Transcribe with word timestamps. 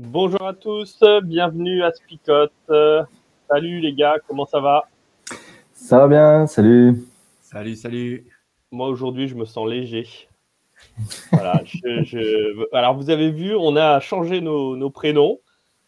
Bonjour 0.00 0.46
à 0.46 0.54
tous, 0.54 1.00
bienvenue 1.24 1.82
à 1.82 1.90
Spicote. 1.90 2.52
salut 3.50 3.80
les 3.80 3.92
gars, 3.94 4.14
comment 4.28 4.46
ça 4.46 4.60
va? 4.60 4.84
Ça 5.72 5.98
va 5.98 6.06
bien, 6.06 6.46
salut. 6.46 7.04
Salut, 7.40 7.74
salut. 7.74 8.24
Moi 8.70 8.86
aujourd'hui, 8.86 9.26
je 9.26 9.34
me 9.34 9.44
sens 9.44 9.68
léger. 9.68 10.06
voilà, 11.32 11.64
Alors 12.72 12.94
vous 12.94 13.10
avez 13.10 13.32
vu, 13.32 13.56
on 13.56 13.74
a 13.74 13.98
changé 13.98 14.40
nos, 14.40 14.90
prénoms. 14.90 15.40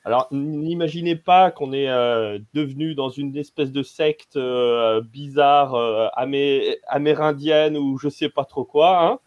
Alors 0.04 0.26
n'imaginez 0.32 1.14
pas 1.14 1.52
qu'on 1.52 1.72
est 1.72 1.88
euh, 1.88 2.40
devenu 2.52 2.96
dans 2.96 3.10
une 3.10 3.36
espèce 3.36 3.70
de 3.70 3.84
secte 3.84 4.34
euh, 4.34 5.02
bizarre, 5.02 5.76
euh, 5.76 6.08
amérindienne 6.88 7.76
ou 7.76 7.96
je 7.96 8.08
sais 8.08 8.28
pas 8.28 8.44
trop 8.44 8.64
quoi. 8.64 9.06
Hein. 9.06 9.18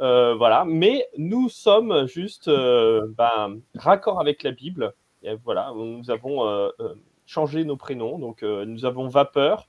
Euh, 0.00 0.34
voilà, 0.34 0.64
mais 0.66 1.06
nous 1.18 1.48
sommes 1.48 2.06
juste 2.06 2.48
euh, 2.48 3.06
ben, 3.16 3.60
raccord 3.76 4.20
avec 4.20 4.42
la 4.42 4.52
Bible. 4.52 4.94
Et 5.22 5.34
voilà, 5.44 5.72
nous 5.76 6.10
avons 6.10 6.46
euh, 6.46 6.70
changé 7.26 7.64
nos 7.64 7.76
prénoms. 7.76 8.18
Donc, 8.18 8.42
nous 8.42 8.84
avons 8.84 9.08
Vapeur. 9.08 9.68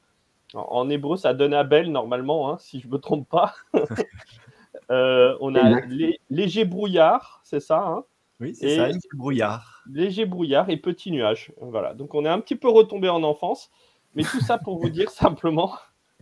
En, 0.53 0.89
hébreu, 0.89 1.15
ça 1.15 1.33
donne 1.33 1.53
Abel 1.53 1.91
normalement, 1.91 2.51
hein, 2.51 2.57
si 2.59 2.81
je 2.81 2.87
ne 2.87 2.93
me 2.93 2.97
trompe 2.97 3.29
pas. 3.29 3.53
on 4.89 5.55
a 5.55 5.81
léger 6.29 6.65
brouillard, 6.65 7.39
c'est 7.43 7.61
ça 7.61 7.85
hein? 7.87 8.03
Oui, 8.41 8.55
c'est 8.55 8.75
ça, 8.75 8.87
léger 8.87 8.99
brouillard. 9.13 9.83
Léger 9.89 10.25
brouillard 10.25 10.69
et 10.69 10.77
petit 10.77 11.11
nuage. 11.11 11.53
Voilà, 11.61 11.93
donc 11.93 12.15
on 12.15 12.25
est 12.25 12.29
un 12.29 12.39
petit 12.41 12.55
peu 12.55 12.69
retombé 12.69 13.07
en 13.07 13.23
enfance. 13.23 13.71
Mais 14.15 14.23
tout 14.23 14.41
ça 14.41 14.57
pour 14.57 14.79
vous 14.79 14.89
dire 14.89 15.09
simplement, 15.11 15.73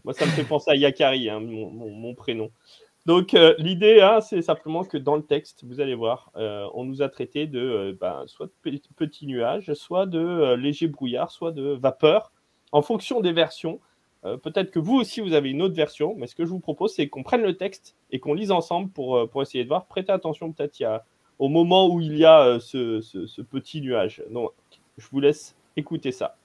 moi 0.04 0.14
ça 0.14 0.26
me 0.26 0.32
fait 0.32 0.44
penser 0.44 0.72
à 0.72 0.76
Yakari, 0.76 1.30
hein, 1.30 1.40
mon, 1.40 2.14
prénom. 2.14 2.52
Donc 3.10 3.34
euh, 3.34 3.56
l'idée, 3.58 4.02
hein, 4.02 4.22
c'est 4.22 4.44
simplement 4.44 4.84
que 4.84 4.96
dans 4.96 5.16
le 5.16 5.24
texte, 5.24 5.64
vous 5.64 5.82
allez 5.82 5.96
voir, 5.96 6.32
euh, 6.36 6.68
on 6.76 6.84
nous 6.84 7.02
a 7.02 7.10
traité 7.10 7.48
de 7.48 7.60
euh, 7.60 7.98
ben, 8.00 8.22
soit 8.28 8.46
de 8.46 8.80
petits 8.96 9.26
nuages, 9.26 9.74
soit 9.74 10.06
de 10.06 10.54
léger 10.54 10.88
brouillard, 10.88 11.32
soit 11.32 11.52
de 11.52 11.70
vapeur, 11.70 12.32
en 12.72 12.84
fonction 12.84 13.20
des 13.20 13.32
versions. 13.32 13.80
Peut-être 14.44 14.70
que 14.70 14.78
vous 14.78 14.96
aussi, 14.96 15.22
vous 15.22 15.34
avez 15.34 15.50
une 15.50 15.64
autre 15.64 15.74
version, 15.74 16.14
mais 16.18 16.28
ce 16.28 16.36
que 16.36 16.46
je 16.46 16.52
vous 16.52 16.60
propose, 16.60 16.94
c'est 16.94 17.08
qu'on 17.08 17.24
prenne 17.24 17.42
le 17.42 17.58
texte 17.58 17.96
et 18.12 18.20
qu'on 18.20 18.36
lise 18.36 18.52
ensemble 18.52 18.92
pour, 18.92 19.28
pour 19.30 19.42
essayer 19.42 19.64
de 19.64 19.70
voir. 19.70 19.86
Prêtez 19.88 20.12
attention 20.12 20.52
peut-être 20.52 20.84
au 21.40 21.48
moment 21.48 21.88
où 21.88 22.02
il 22.02 22.16
y 22.16 22.26
a 22.26 22.60
ce, 22.60 23.02
ce 23.02 23.42
petit 23.42 23.82
nuage. 23.82 24.22
Donc, 24.30 24.52
je 24.98 25.08
vous 25.10 25.20
laisse 25.20 25.56
écouter 25.78 26.12
ça. 26.12 26.36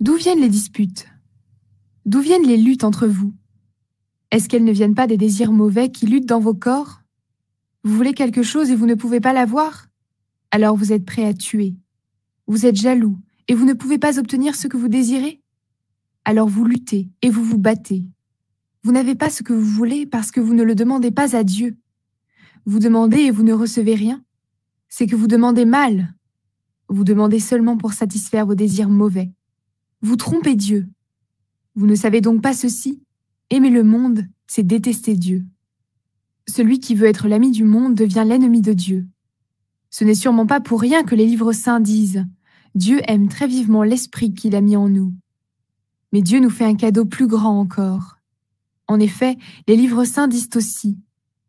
D'où 0.00 0.16
viennent 0.16 0.40
les 0.40 0.48
disputes? 0.48 1.06
D'où 2.06 2.20
viennent 2.20 2.46
les 2.46 2.56
luttes 2.56 2.84
entre 2.84 3.06
vous? 3.06 3.34
Est-ce 4.30 4.48
qu'elles 4.48 4.64
ne 4.64 4.72
viennent 4.72 4.94
pas 4.94 5.06
des 5.06 5.18
désirs 5.18 5.52
mauvais 5.52 5.90
qui 5.90 6.06
luttent 6.06 6.28
dans 6.28 6.40
vos 6.40 6.54
corps? 6.54 7.02
Vous 7.84 7.94
voulez 7.94 8.14
quelque 8.14 8.42
chose 8.42 8.70
et 8.70 8.76
vous 8.76 8.86
ne 8.86 8.94
pouvez 8.94 9.20
pas 9.20 9.34
l'avoir? 9.34 9.88
Alors 10.52 10.74
vous 10.74 10.94
êtes 10.94 11.04
prêt 11.04 11.26
à 11.26 11.34
tuer. 11.34 11.74
Vous 12.46 12.64
êtes 12.64 12.76
jaloux 12.76 13.18
et 13.46 13.54
vous 13.54 13.66
ne 13.66 13.74
pouvez 13.74 13.98
pas 13.98 14.18
obtenir 14.18 14.54
ce 14.54 14.68
que 14.68 14.78
vous 14.78 14.88
désirez? 14.88 15.42
Alors 16.24 16.48
vous 16.48 16.64
luttez 16.64 17.10
et 17.20 17.28
vous 17.28 17.44
vous 17.44 17.58
battez. 17.58 18.06
Vous 18.82 18.92
n'avez 18.92 19.14
pas 19.14 19.28
ce 19.28 19.42
que 19.42 19.52
vous 19.52 19.60
voulez 19.60 20.06
parce 20.06 20.30
que 20.30 20.40
vous 20.40 20.54
ne 20.54 20.62
le 20.62 20.74
demandez 20.74 21.10
pas 21.10 21.36
à 21.36 21.44
Dieu. 21.44 21.76
Vous 22.64 22.78
demandez 22.78 23.18
et 23.18 23.30
vous 23.30 23.42
ne 23.42 23.52
recevez 23.52 23.96
rien. 23.96 24.24
C'est 24.88 25.06
que 25.06 25.16
vous 25.16 25.26
demandez 25.26 25.66
mal. 25.66 26.14
Vous 26.88 27.04
demandez 27.04 27.38
seulement 27.38 27.76
pour 27.76 27.92
satisfaire 27.92 28.46
vos 28.46 28.54
désirs 28.54 28.88
mauvais. 28.88 29.30
Vous 30.02 30.16
trompez 30.16 30.54
Dieu. 30.54 30.88
Vous 31.74 31.86
ne 31.86 31.94
savez 31.94 32.20
donc 32.20 32.42
pas 32.42 32.54
ceci 32.54 33.02
Aimer 33.50 33.70
le 33.70 33.84
monde, 33.84 34.26
c'est 34.46 34.62
détester 34.62 35.14
Dieu. 35.14 35.44
Celui 36.48 36.80
qui 36.80 36.94
veut 36.94 37.06
être 37.06 37.28
l'ami 37.28 37.50
du 37.50 37.64
monde 37.64 37.94
devient 37.94 38.24
l'ennemi 38.26 38.62
de 38.62 38.72
Dieu. 38.72 39.06
Ce 39.90 40.04
n'est 40.04 40.14
sûrement 40.14 40.46
pas 40.46 40.60
pour 40.60 40.80
rien 40.80 41.02
que 41.02 41.14
les 41.14 41.26
livres 41.26 41.52
saints 41.52 41.80
disent 41.80 42.24
Dieu 42.74 43.00
aime 43.08 43.28
très 43.28 43.46
vivement 43.46 43.82
l'esprit 43.82 44.32
qu'il 44.32 44.54
a 44.54 44.60
mis 44.60 44.76
en 44.76 44.88
nous. 44.88 45.12
Mais 46.12 46.22
Dieu 46.22 46.40
nous 46.40 46.50
fait 46.50 46.64
un 46.64 46.76
cadeau 46.76 47.04
plus 47.04 47.26
grand 47.26 47.58
encore. 47.58 48.16
En 48.86 48.98
effet, 49.00 49.36
les 49.68 49.76
livres 49.76 50.04
saints 50.04 50.28
disent 50.28 50.50
aussi 50.54 50.98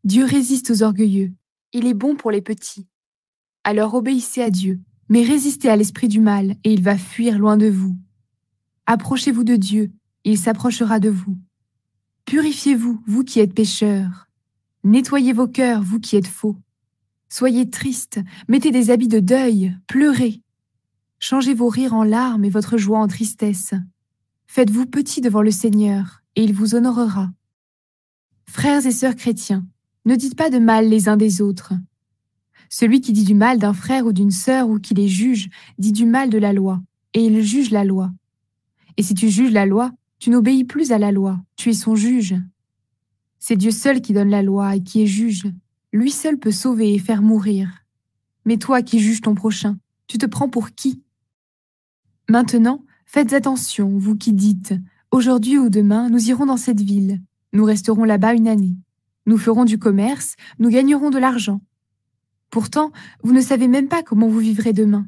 Dieu 0.03 0.25
résiste 0.25 0.71
aux 0.71 0.83
orgueilleux, 0.83 1.31
il 1.73 1.85
est 1.85 1.93
bon 1.93 2.15
pour 2.15 2.31
les 2.31 2.41
petits. 2.41 2.87
Alors 3.63 3.93
obéissez 3.93 4.41
à 4.41 4.49
Dieu, 4.49 4.81
mais 5.07 5.23
résistez 5.23 5.69
à 5.69 5.75
l'esprit 5.75 6.07
du 6.07 6.19
mal, 6.19 6.55
et 6.63 6.73
il 6.73 6.81
va 6.81 6.97
fuir 6.97 7.37
loin 7.37 7.57
de 7.57 7.69
vous. 7.69 7.95
Approchez-vous 8.85 9.43
de 9.43 9.55
Dieu, 9.55 9.91
il 10.23 10.37
s'approchera 10.37 10.99
de 10.99 11.09
vous. 11.09 11.37
Purifiez-vous, 12.25 13.01
vous 13.05 13.23
qui 13.23 13.39
êtes 13.39 13.53
pécheurs. 13.53 14.27
Nettoyez 14.83 15.33
vos 15.33 15.47
cœurs, 15.47 15.83
vous 15.83 15.99
qui 15.99 16.15
êtes 16.15 16.27
faux. 16.27 16.57
Soyez 17.29 17.69
tristes, 17.69 18.19
mettez 18.47 18.71
des 18.71 18.89
habits 18.89 19.07
de 19.07 19.19
deuil, 19.19 19.77
pleurez. 19.87 20.41
Changez 21.19 21.53
vos 21.53 21.69
rires 21.69 21.93
en 21.93 22.03
larmes 22.03 22.43
et 22.43 22.49
votre 22.49 22.77
joie 22.77 22.99
en 22.99 23.07
tristesse. 23.07 23.73
Faites-vous 24.47 24.85
petit 24.85 25.21
devant 25.21 25.41
le 25.41 25.51
Seigneur, 25.51 26.23
et 26.35 26.43
il 26.43 26.53
vous 26.53 26.75
honorera. 26.75 27.29
Frères 28.47 28.85
et 28.85 28.91
sœurs 28.91 29.15
chrétiens, 29.15 29.65
ne 30.05 30.15
dites 30.15 30.35
pas 30.35 30.49
de 30.49 30.59
mal 30.59 30.89
les 30.89 31.07
uns 31.07 31.17
des 31.17 31.41
autres. 31.41 31.73
Celui 32.69 33.01
qui 33.01 33.13
dit 33.13 33.23
du 33.23 33.35
mal 33.35 33.59
d'un 33.59 33.73
frère 33.73 34.05
ou 34.05 34.13
d'une 34.13 34.31
sœur 34.31 34.67
ou 34.67 34.79
qui 34.79 34.93
les 34.93 35.07
juge 35.07 35.49
dit 35.77 35.91
du 35.91 36.05
mal 36.05 36.29
de 36.29 36.37
la 36.37 36.53
loi, 36.53 36.81
et 37.13 37.23
il 37.23 37.41
juge 37.43 37.69
la 37.69 37.83
loi. 37.83 38.11
Et 39.01 39.03
si 39.03 39.15
tu 39.15 39.31
juges 39.31 39.51
la 39.51 39.65
loi, 39.65 39.91
tu 40.19 40.29
n'obéis 40.29 40.63
plus 40.63 40.91
à 40.91 40.99
la 40.99 41.11
loi, 41.11 41.41
tu 41.55 41.71
es 41.71 41.73
son 41.73 41.95
juge. 41.95 42.35
C'est 43.39 43.55
Dieu 43.55 43.71
seul 43.71 43.99
qui 43.99 44.13
donne 44.13 44.29
la 44.29 44.43
loi 44.43 44.75
et 44.75 44.83
qui 44.83 45.01
est 45.01 45.07
juge. 45.07 45.47
Lui 45.91 46.11
seul 46.11 46.37
peut 46.37 46.51
sauver 46.51 46.93
et 46.93 46.99
faire 46.99 47.23
mourir. 47.23 47.83
Mais 48.45 48.57
toi 48.57 48.83
qui 48.83 48.99
juges 48.99 49.21
ton 49.21 49.33
prochain, 49.33 49.79
tu 50.05 50.19
te 50.19 50.27
prends 50.27 50.49
pour 50.49 50.69
qui? 50.75 51.01
Maintenant, 52.29 52.85
faites 53.07 53.33
attention, 53.33 53.97
vous 53.97 54.15
qui 54.15 54.33
dites, 54.33 54.75
aujourd'hui 55.09 55.57
ou 55.57 55.71
demain, 55.71 56.07
nous 56.09 56.29
irons 56.29 56.45
dans 56.45 56.55
cette 56.55 56.81
ville, 56.81 57.23
nous 57.53 57.63
resterons 57.63 58.03
là-bas 58.03 58.35
une 58.35 58.47
année, 58.47 58.75
nous 59.25 59.39
ferons 59.39 59.65
du 59.65 59.79
commerce, 59.79 60.35
nous 60.59 60.69
gagnerons 60.69 61.09
de 61.09 61.17
l'argent. 61.17 61.59
Pourtant, 62.51 62.91
vous 63.23 63.33
ne 63.33 63.41
savez 63.41 63.67
même 63.67 63.87
pas 63.87 64.03
comment 64.03 64.27
vous 64.27 64.37
vivrez 64.37 64.73
demain. 64.73 65.07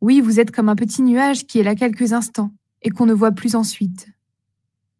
Oui, 0.00 0.22
vous 0.22 0.40
êtes 0.40 0.52
comme 0.52 0.70
un 0.70 0.74
petit 0.74 1.02
nuage 1.02 1.46
qui 1.46 1.58
est 1.58 1.64
là 1.64 1.74
quelques 1.74 2.14
instants, 2.14 2.54
et 2.82 2.90
qu'on 2.90 3.06
ne 3.06 3.12
voit 3.12 3.32
plus 3.32 3.54
ensuite. 3.54 4.08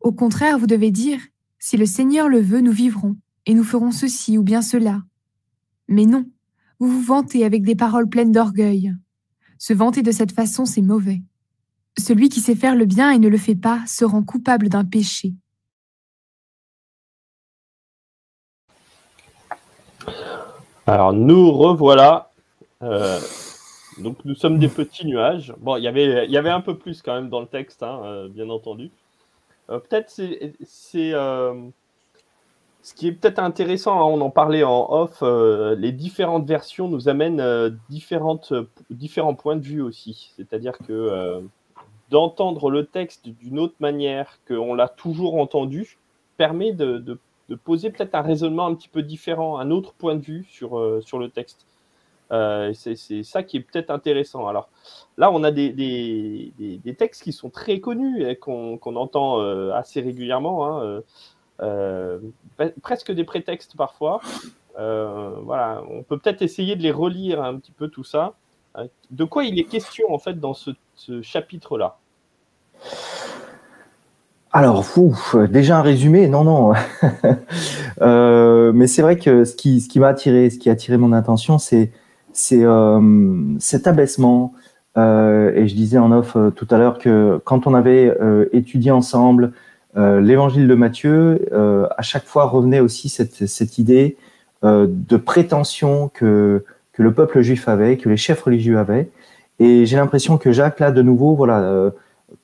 Au 0.00 0.12
contraire, 0.12 0.58
vous 0.58 0.66
devez 0.66 0.90
dire, 0.90 1.20
si 1.58 1.76
le 1.76 1.86
Seigneur 1.86 2.28
le 2.28 2.40
veut, 2.40 2.60
nous 2.60 2.72
vivrons, 2.72 3.16
et 3.46 3.54
nous 3.54 3.64
ferons 3.64 3.92
ceci 3.92 4.38
ou 4.38 4.42
bien 4.42 4.62
cela. 4.62 5.02
Mais 5.88 6.06
non, 6.06 6.26
vous 6.78 6.88
vous 6.88 7.02
vantez 7.02 7.44
avec 7.44 7.62
des 7.62 7.74
paroles 7.74 8.08
pleines 8.08 8.32
d'orgueil. 8.32 8.94
Se 9.58 9.74
vanter 9.74 10.02
de 10.02 10.12
cette 10.12 10.32
façon, 10.32 10.64
c'est 10.64 10.82
mauvais. 10.82 11.22
Celui 11.98 12.28
qui 12.28 12.40
sait 12.40 12.54
faire 12.54 12.74
le 12.74 12.86
bien 12.86 13.10
et 13.10 13.18
ne 13.18 13.28
le 13.28 13.36
fait 13.36 13.56
pas 13.56 13.82
se 13.86 14.04
rend 14.04 14.22
coupable 14.22 14.68
d'un 14.68 14.84
péché. 14.84 15.34
Alors 20.86 21.12
nous 21.12 21.52
revoilà. 21.52 22.30
Euh, 22.82 23.20
donc 24.00 24.24
nous 24.24 24.34
sommes 24.34 24.58
des 24.58 24.68
petits 24.68 25.06
nuages. 25.06 25.54
Bon, 25.58 25.76
y 25.76 25.86
il 25.86 26.30
y 26.30 26.36
avait 26.36 26.50
un 26.50 26.60
peu 26.60 26.76
plus 26.76 27.02
quand 27.02 27.14
même 27.14 27.28
dans 27.28 27.40
le 27.40 27.46
texte, 27.46 27.82
hein, 27.82 28.00
euh, 28.04 28.28
bien 28.28 28.48
entendu. 28.50 28.90
Euh, 29.70 29.78
peut-être 29.78 30.10
c'est 30.10 31.14
euh, 31.14 31.54
ce 32.82 32.94
qui 32.94 33.08
est 33.08 33.12
peut-être 33.12 33.38
intéressant, 33.38 34.00
hein, 34.00 34.10
on 34.12 34.20
en 34.20 34.30
parlait 34.30 34.64
en 34.64 34.90
off, 34.90 35.22
les 35.22 35.92
différentes 35.92 36.46
versions 36.46 36.88
nous 36.88 37.08
amènent 37.08 37.78
différentes, 37.88 38.52
différents 38.90 39.34
points 39.34 39.56
de 39.56 39.64
vue 39.64 39.82
aussi. 39.82 40.32
C'est-à-dire 40.36 40.78
que 40.78 41.42
d'entendre 42.10 42.70
le 42.70 42.86
texte 42.86 43.28
d'une 43.28 43.58
autre 43.58 43.76
manière 43.80 44.40
qu'on 44.48 44.74
l'a 44.74 44.88
toujours 44.88 45.36
entendu 45.36 45.98
permet 46.36 46.72
de, 46.72 47.18
poser 47.64 47.90
peut-être 47.90 48.14
un 48.14 48.22
raisonnement 48.22 48.66
un 48.66 48.74
petit 48.74 48.88
peu 48.88 49.02
différent, 49.02 49.58
un 49.58 49.70
autre 49.70 49.92
point 49.92 50.14
de 50.14 50.22
vue 50.22 50.46
sur, 50.50 51.02
sur 51.02 51.18
le 51.18 51.28
texte. 51.28 51.66
C'est 52.30 53.22
ça 53.22 53.42
qui 53.42 53.58
est 53.58 53.60
peut-être 53.60 53.90
intéressant. 53.90 54.46
Alors 54.46 54.68
là, 55.18 55.30
on 55.32 55.42
a 55.44 55.50
des, 55.50 55.70
des, 55.70 56.94
textes 56.94 57.22
qui 57.22 57.32
sont 57.32 57.50
très 57.50 57.80
connus 57.80 58.24
et 58.24 58.36
qu'on 58.36 58.78
entend 58.82 59.40
assez 59.72 60.00
régulièrement, 60.00 60.66
hein, 60.66 61.02
presque 62.82 63.12
des 63.12 63.24
prétextes 63.24 63.76
parfois. 63.76 64.20
voilà, 64.76 65.82
on 65.90 66.02
peut 66.02 66.18
peut-être 66.18 66.42
essayer 66.42 66.76
de 66.76 66.82
les 66.82 66.92
relire 66.92 67.42
un 67.42 67.56
petit 67.56 67.72
peu 67.72 67.88
tout 67.88 68.04
ça. 68.04 68.34
De 69.10 69.24
quoi 69.24 69.44
il 69.44 69.58
est 69.58 69.64
question 69.64 70.12
en 70.12 70.18
fait 70.18 70.38
dans 70.38 70.54
ce, 70.54 70.70
chapitre-là? 71.22 71.98
Alors, 74.52 74.84
déjà 75.48 75.78
un 75.78 75.82
résumé, 75.82 76.28
non, 76.28 76.44
non. 76.44 76.72
euh, 78.02 78.72
mais 78.72 78.86
c'est 78.86 79.00
vrai 79.02 79.16
que 79.16 79.44
ce 79.44 79.54
qui, 79.54 79.80
ce 79.80 79.88
qui 79.88 80.00
m'a 80.00 80.08
attiré, 80.08 80.50
ce 80.50 80.58
qui 80.58 80.68
a 80.68 80.72
attiré 80.72 80.96
mon 80.96 81.12
attention, 81.12 81.58
c'est 81.58 81.92
c'est 82.40 82.64
euh, 82.64 83.00
cet 83.58 83.86
abaissement. 83.86 84.54
Euh, 84.96 85.52
et 85.54 85.68
je 85.68 85.74
disais 85.74 85.98
en 85.98 86.10
off 86.10 86.34
euh, 86.34 86.50
tout 86.50 86.66
à 86.70 86.78
l'heure 86.78 86.98
que 86.98 87.40
quand 87.44 87.66
on 87.66 87.74
avait 87.74 88.16
étudié 88.52 88.90
ensemble 88.90 89.52
l'évangile 89.96 90.68
de 90.68 90.74
Matthieu, 90.74 91.48
à 91.52 92.02
chaque 92.02 92.24
fois 92.24 92.44
revenait 92.44 92.78
aussi 92.78 93.08
cette, 93.08 93.78
idée 93.78 94.16
de 94.62 95.16
prétention 95.16 96.08
que, 96.14 96.64
que 96.92 97.02
le 97.02 97.12
peuple 97.12 97.40
juif 97.40 97.66
avait, 97.66 97.96
que 97.96 98.08
les 98.08 98.16
chefs 98.16 98.40
religieux 98.40 98.78
avaient. 98.78 99.10
Et 99.58 99.86
j'ai 99.86 99.96
l'impression 99.96 100.38
que 100.38 100.52
Jacques, 100.52 100.78
là, 100.78 100.92
de 100.92 101.02
nouveau, 101.02 101.34
voilà 101.34 101.90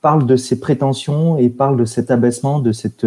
parle 0.00 0.26
de 0.26 0.34
ses 0.34 0.58
prétentions 0.58 1.38
et 1.38 1.48
parle 1.48 1.76
de 1.76 1.84
cet 1.84 2.10
abaissement, 2.10 2.58
de 2.58 2.72
cette, 2.72 3.06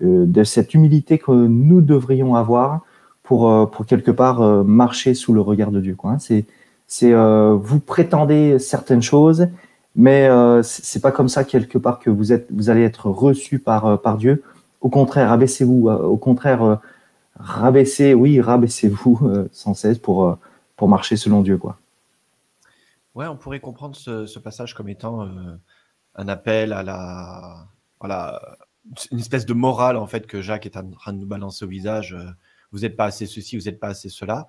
de 0.00 0.44
cette 0.44 0.72
humilité 0.72 1.18
que 1.18 1.30
nous 1.32 1.82
devrions 1.82 2.34
avoir 2.34 2.80
pour, 3.26 3.50
euh, 3.50 3.66
pour 3.66 3.84
quelque 3.86 4.10
part 4.10 4.40
euh, 4.40 4.62
marcher 4.62 5.14
sous 5.14 5.34
le 5.34 5.40
regard 5.40 5.70
de 5.70 5.80
Dieu. 5.80 5.94
Quoi. 5.94 6.12
Hein. 6.12 6.18
C'est, 6.18 6.46
c'est 6.86 7.12
vous 7.12 7.80
prétendez 7.80 8.60
certaines 8.60 9.02
choses, 9.02 9.48
mais 9.96 10.28
c'est 10.62 11.02
pas 11.02 11.10
comme 11.10 11.28
ça 11.28 11.42
quelque 11.42 11.78
part 11.78 11.98
que 11.98 12.10
vous 12.10 12.32
êtes, 12.32 12.46
vous 12.52 12.70
allez 12.70 12.84
être 12.84 13.10
reçu 13.10 13.58
par 13.58 14.00
par 14.02 14.16
Dieu. 14.16 14.44
Au 14.80 14.88
contraire, 14.88 15.32
abaissez-vous. 15.32 15.88
Au 15.88 16.16
contraire, 16.16 16.78
rabaissez, 17.34 18.14
oui, 18.14 18.40
rabaissez-vous 18.40 19.18
sans 19.50 19.74
cesse 19.74 19.98
pour 19.98 20.38
pour 20.76 20.88
marcher 20.88 21.16
selon 21.16 21.42
Dieu, 21.42 21.58
quoi. 21.58 21.76
Ouais, 23.16 23.26
on 23.26 23.36
pourrait 23.36 23.58
comprendre 23.58 23.96
ce, 23.96 24.38
passage 24.38 24.72
comme 24.72 24.88
étant 24.88 25.28
un 26.14 26.28
appel 26.28 26.72
à 26.72 26.84
la, 26.84 27.66
voilà, 27.98 28.40
une 29.10 29.18
espèce 29.18 29.46
de 29.46 29.54
morale 29.54 29.96
en 29.96 30.06
fait 30.06 30.26
que 30.26 30.40
Jacques 30.40 30.66
est 30.66 30.76
en 30.76 30.90
train 30.90 31.12
de 31.12 31.18
nous 31.18 31.26
balancer 31.26 31.64
au 31.64 31.68
visage. 31.68 32.14
Euh, 32.14 32.30
vous 32.72 32.80
n'êtes 32.80 32.96
pas 32.96 33.06
assez 33.06 33.26
ceci, 33.26 33.56
vous 33.56 33.64
n'êtes 33.64 33.80
pas 33.80 33.88
assez 33.88 34.08
cela. 34.08 34.48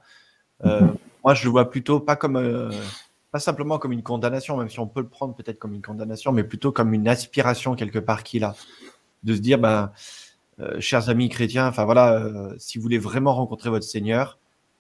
Euh, 0.66 0.82
mhm. 0.82 0.96
moi, 1.24 1.34
je 1.34 1.44
le 1.44 1.50
vois 1.50 1.70
plutôt 1.70 2.00
pas 2.00 2.16
comme, 2.16 2.38
euh, 2.38 2.72
pas 3.32 3.40
simplement 3.40 3.78
comme 3.80 3.92
une 3.92 4.04
condamnation, 4.04 4.58
même 4.58 4.70
si 4.70 4.80
on 4.80 4.88
peut 4.88 5.02
le 5.02 5.10
prendre 5.10 5.36
peut-être 5.36 5.60
comme 5.60 5.74
une 5.74 5.82
condamnation, 5.82 6.32
mais 6.32 6.44
plutôt 6.44 6.72
comme 6.72 6.94
une 6.94 7.08
aspiration 7.08 7.76
quelque 7.76 8.00
part 8.00 8.24
qu'il 8.24 8.44
a, 8.44 8.56
de 9.24 9.36
se 9.36 9.40
dire, 9.40 9.60
ben, 9.60 9.92
chers 10.80 11.10
amis 11.10 11.30
chrétiens, 11.30 11.68
enfin 11.68 11.86
voilà, 11.86 12.54
si 12.58 12.78
vous 12.78 12.82
voulez 12.82 12.98
vraiment 12.98 13.36
rencontrer 13.36 13.70
votre 13.70 13.86
Seigneur, 13.86 14.40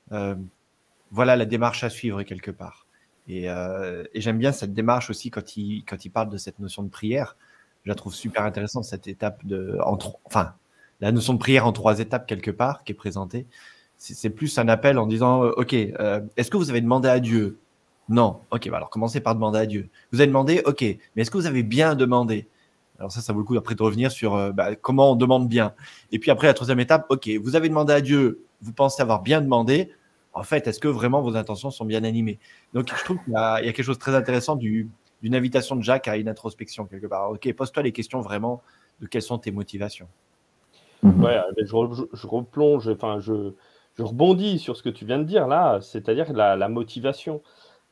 voilà 0.10 1.36
la 1.36 1.46
démarche 1.46 1.84
à 1.84 1.90
suivre 1.90 2.24
quelque 2.24 2.52
part. 2.52 2.88
Euh, 3.30 4.06
et, 4.14 4.22
j'aime 4.22 4.38
bien 4.38 4.52
cette 4.52 4.74
démarche 4.74 5.10
aussi 5.10 5.30
quand 5.30 5.58
il, 5.58 5.84
quand 5.84 6.06
il 6.06 6.10
parle 6.10 6.30
de 6.30 6.38
cette 6.38 6.60
notion 6.60 6.84
de 6.84 6.90
prière. 6.90 7.36
Je 7.84 7.90
la 7.90 7.96
trouve 7.96 8.14
super 8.14 8.44
intéressante, 8.44 8.86
cette 8.86 9.08
étape 9.08 9.46
de. 9.46 9.78
enfin, 10.26 10.54
la 11.02 11.12
notion 11.12 11.34
de 11.34 11.40
prière 11.40 11.68
en 11.68 11.72
trois 11.72 12.00
étapes, 12.00 12.28
quelque 12.28 12.52
part, 12.52 12.84
qui 12.84 12.92
est 12.92 12.96
présentée. 12.96 13.46
C'est 13.98 14.30
plus 14.30 14.58
un 14.60 14.68
appel 14.68 15.00
en 15.00 15.08
disant 15.08 15.44
euh, 15.44 15.54
Ok, 15.58 15.74
euh, 15.74 16.22
est-ce 16.38 16.52
que 16.52 16.58
vous 16.58 16.70
avez 16.70 16.82
demandé 16.82 17.10
à 17.10 17.20
Dieu? 17.20 17.60
Non. 18.10 18.40
Ok, 18.52 18.70
bah 18.70 18.78
alors 18.78 18.90
commencez 18.90 19.20
par 19.20 19.34
demander 19.34 19.60
à 19.60 19.66
Dieu. 19.66 19.90
Vous 20.12 20.22
avez 20.22 20.28
demandé? 20.28 20.62
Ok, 20.66 20.82
mais 20.82 21.22
est-ce 21.22 21.32
que 21.32 21.38
vous 21.38 21.48
avez 21.48 21.64
bien 21.64 21.96
demandé? 21.96 22.48
Alors 23.00 23.12
ça, 23.12 23.22
ça 23.22 23.34
vaut 23.34 23.40
le 23.40 23.46
coup 23.46 23.58
après 23.58 23.76
de 23.76 23.84
revenir 23.84 24.12
sur 24.12 24.54
bah, 24.54 24.76
comment 24.76 25.12
on 25.12 25.16
demande 25.16 25.48
bien. 25.48 25.74
Et 26.12 26.20
puis 26.20 26.32
après, 26.32 26.48
la 26.48 26.54
troisième 26.54 26.80
étape, 26.80 27.06
ok, 27.10 27.30
vous 27.42 27.56
avez 27.56 27.70
demandé 27.70 27.94
à 27.94 28.02
Dieu, 28.02 28.46
vous 28.62 28.74
pensez 28.74 29.02
avoir 29.02 29.22
bien 29.22 29.42
demandé, 29.42 29.92
en 30.38 30.44
fait, 30.44 30.68
est-ce 30.68 30.80
que 30.80 30.88
vraiment 30.88 31.22
vos 31.22 31.36
intentions 31.36 31.72
sont 31.72 31.86
bien 31.86 32.04
animées? 32.04 32.38
Donc, 32.74 32.94
je 32.96 33.04
trouve 33.04 33.18
qu'il 33.24 33.34
y, 33.34 33.36
a 33.36 33.60
quelque 33.62 33.84
chose 33.84 33.98
de 33.98 34.02
très 34.02 34.16
intéressant 34.16 34.56
d'une 34.56 34.90
invitation 35.36 35.76
de 35.76 35.82
Jacques 35.82 36.08
à 36.08 36.16
une 36.18 36.30
introspection 36.30 36.86
quelque 36.86 37.08
part. 37.08 37.32
Ok, 37.32 37.52
pose-toi 37.54 37.82
les 37.82 37.92
questions 37.92 38.22
vraiment 38.22 38.62
de 39.02 39.08
quelles 39.08 39.24
sont 39.24 39.40
tes 39.40 39.52
motivations. 39.52 40.08
Mhm. 41.04 41.24
Ouais, 41.24 41.40
je, 41.58 42.28
replonge, 42.28 42.88
enfin, 42.90 43.20
je, 43.20 43.54
rebondis 44.00 44.60
sur 44.60 44.76
ce 44.76 44.84
que 44.84 44.90
tu 44.90 45.06
viens 45.06 45.20
de 45.20 45.24
dire 45.24 45.48
là, 45.48 45.80
c'est-à-dire 45.82 46.34
la, 46.34 46.70
motivation. 46.70 47.42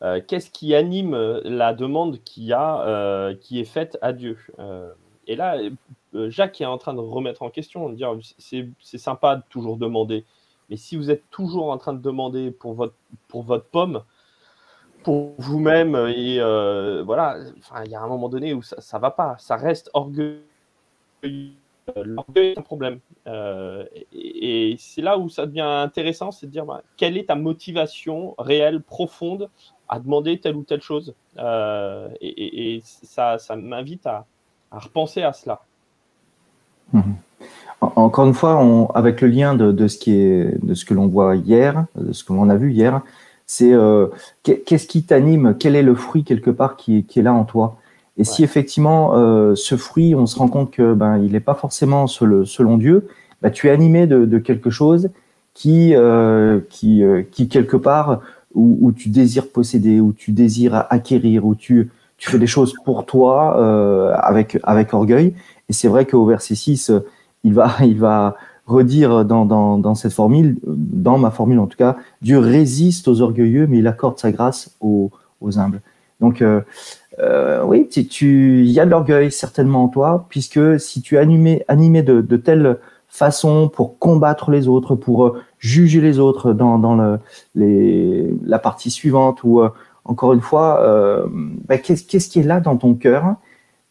Euh, 0.02 0.20
qu'est-ce 0.26 0.52
qui 0.52 0.76
anime 0.76 1.16
la 1.46 1.74
demande 1.74 2.22
qui, 2.24 2.52
a, 2.52 2.82
euh, 2.82 3.36
qui 3.36 3.60
est 3.60 3.66
faite 3.66 3.98
à 4.02 4.14
Dieu? 4.14 4.38
Euh, 4.60 4.92
Et 5.28 5.36
là, 5.36 5.58
Jacques 6.14 6.60
est 6.62 6.66
en 6.66 6.78
train 6.78 6.94
de 6.94 7.00
remettre 7.00 7.44
en 7.44 7.50
question, 7.50 7.90
de 7.90 7.96
dire 7.96 8.14
c'est 8.38 8.98
sympa 8.98 9.38
de 9.38 9.44
toujours 9.50 9.78
demander, 9.78 10.26
mais 10.70 10.78
si 10.78 10.98
vous 10.98 11.12
êtes 11.12 11.24
toujours 11.30 11.72
en 11.72 11.78
train 11.78 11.94
de 11.94 12.02
demander 12.02 12.52
pour 12.52 12.74
votre, 12.74 12.96
pour 13.28 13.44
votre 13.44 13.66
pomme, 13.66 14.04
pour 15.04 15.36
vous-même, 15.38 15.96
et 16.16 16.40
euh, 16.40 17.04
voilà, 17.04 17.38
il 17.86 17.92
y 17.92 17.96
a 17.96 18.02
un 18.02 18.08
moment 18.08 18.28
donné 18.28 18.56
où 18.56 18.64
ça 18.64 18.98
ne 18.98 19.02
va 19.02 19.12
pas. 19.12 19.36
Ça 19.38 19.56
reste 19.56 19.92
orgueil. 19.94 20.42
L'orgueil 22.04 22.48
est 22.50 22.58
un 22.58 22.62
problème. 22.62 23.00
Euh, 23.28 23.86
et, 24.14 24.76
c'est 24.80 25.02
là 25.02 25.18
où 25.18 25.30
ça 25.30 25.46
devient 25.46 25.62
intéressant, 25.62 26.32
c'est 26.32 26.48
de 26.48 26.52
dire 26.52 26.66
bah, 26.66 26.82
quelle 26.98 27.18
est 27.18 27.26
ta 27.26 27.36
motivation 27.36 28.36
réelle, 28.38 28.82
profonde, 28.82 29.50
à 29.88 30.00
demander 30.00 30.40
telle 30.40 30.56
ou 30.56 30.64
telle 30.64 30.82
chose? 30.82 31.14
Euh, 31.38 32.10
et, 32.22 32.82
ça, 32.84 33.38
ça 33.38 33.56
m'invite 33.56 34.06
à, 34.08 34.26
repenser 34.72 35.22
à 35.22 35.34
cela. 35.34 35.62
Mmh 36.94 37.02
encore 37.82 38.26
une 38.26 38.34
fois, 38.34 38.90
avec 38.96 39.22
le 39.22 39.28
lien 39.28 39.54
de, 39.54 39.88
ce 39.88 39.98
qui 39.98 40.14
est, 40.14 40.64
de 40.64 40.74
ce 40.74 40.86
que 40.86 40.94
l'on 40.94 41.08
voit 41.08 41.36
hier, 41.36 41.86
de 41.96 42.14
ce 42.14 42.24
que 42.24 42.34
l'on 42.34 42.50
a 42.50 42.56
vu 42.56 42.72
hier, 42.72 43.02
c'est 43.46 43.74
euh, 43.74 44.08
qu'est-ce 44.44 44.88
qui 44.88 45.04
t'anime, 45.04 45.56
quel 45.60 45.76
est 45.76 45.84
le 45.84 45.94
fruit 45.94 46.24
quelque 46.24 46.50
part 46.50 46.78
qui 46.78 47.06
est, 47.16 47.22
là 47.22 47.34
en 47.34 47.44
toi? 47.44 47.78
Et 48.18 48.24
si 48.24 48.44
effectivement 48.44 49.12
euh, 49.16 49.56
ce 49.56 49.76
fruit, 49.76 50.16
on 50.16 50.26
se 50.26 50.38
rend 50.38 50.48
compte 50.48 50.72
que 50.72 50.94
ben 50.94 51.18
il 51.18 51.34
n'est 51.34 51.40
pas 51.40 51.56
forcément 51.56 52.08
selon, 52.08 52.78
Dieu, 52.78 53.08
ben, 53.42 53.52
tu 53.52 53.68
es 53.68 53.72
animé 53.72 54.08
de, 54.08 54.38
quelque 54.38 54.70
chose 54.70 55.10
qui, 55.54 55.94
euh, 55.96 56.60
qui, 56.70 57.04
qui 57.32 57.48
quelque 57.48 57.78
part 57.78 58.22
où, 58.54 58.94
tu 58.94 59.10
désires 59.10 59.50
posséder, 59.50 60.00
où 60.00 60.14
tu 60.14 60.32
désires 60.32 60.86
acquérir, 60.90 61.46
où 61.46 61.56
tu, 61.56 61.92
tu 62.18 62.30
fais 62.30 62.40
des 62.40 62.48
choses 62.48 62.74
pour 62.86 63.06
toi 63.06 64.16
avec, 64.18 64.58
avec 64.64 64.94
orgueil. 64.94 65.34
Et 65.68 65.74
c'est 65.74 65.90
vrai 65.90 66.06
qu'au 66.06 66.26
verset 66.26 66.56
6, 66.56 66.92
il 67.44 67.54
va, 67.54 67.76
il 67.82 68.00
va 68.00 68.36
redire 68.66 69.26
dans, 69.26 69.46
dans, 69.46 69.96
cette 69.96 70.14
formule, 70.14 70.58
dans 70.66 71.18
ma 71.18 71.32
formule 71.32 71.60
en 71.60 71.68
tout 71.68 71.78
cas, 71.78 71.98
Dieu 72.22 72.40
résiste 72.40 73.08
aux 73.08 73.22
orgueilleux, 73.22 73.68
mais 73.68 73.80
il 73.80 73.88
accorde 73.88 74.18
sa 74.18 74.32
grâce 74.32 74.76
aux, 74.82 75.12
humbles. 75.58 75.82
Donc, 76.20 76.44
euh, 77.20 77.62
euh, 77.62 77.64
oui, 77.66 77.88
tu, 77.88 78.64
il 78.64 78.72
y 78.72 78.80
a 78.80 78.86
de 78.86 78.92
l'orgueil 78.92 79.32
certainement 79.32 79.86
en 79.86 79.88
toi, 79.88 80.26
puisque 80.30 80.80
si 80.80 81.02
tu 81.02 81.16
es 81.16 81.18
animé, 81.20 81.64
de, 82.04 82.38
telle 82.38 82.80
façon 83.08 83.70
pour 83.70 83.98
combattre 84.00 84.52
les 84.52 84.68
autres, 84.68 84.96
pour 84.96 85.26
euh, 85.26 85.42
juger 85.60 86.02
les 86.02 86.20
autres 86.20 86.54
dans, 86.54 86.78
dans 86.80 86.96
le, 87.56 88.38
la 88.46 88.60
partie 88.60 88.92
suivante, 88.92 89.44
ou 89.44 89.62
encore 90.04 90.34
une 90.34 90.42
fois, 90.42 91.26
ben, 91.68 91.80
qu'est-ce 91.80 92.30
qui 92.30 92.40
est 92.40 92.44
là 92.44 92.60
dans 92.60 92.78
ton 92.78 92.94
cœur 92.94 93.36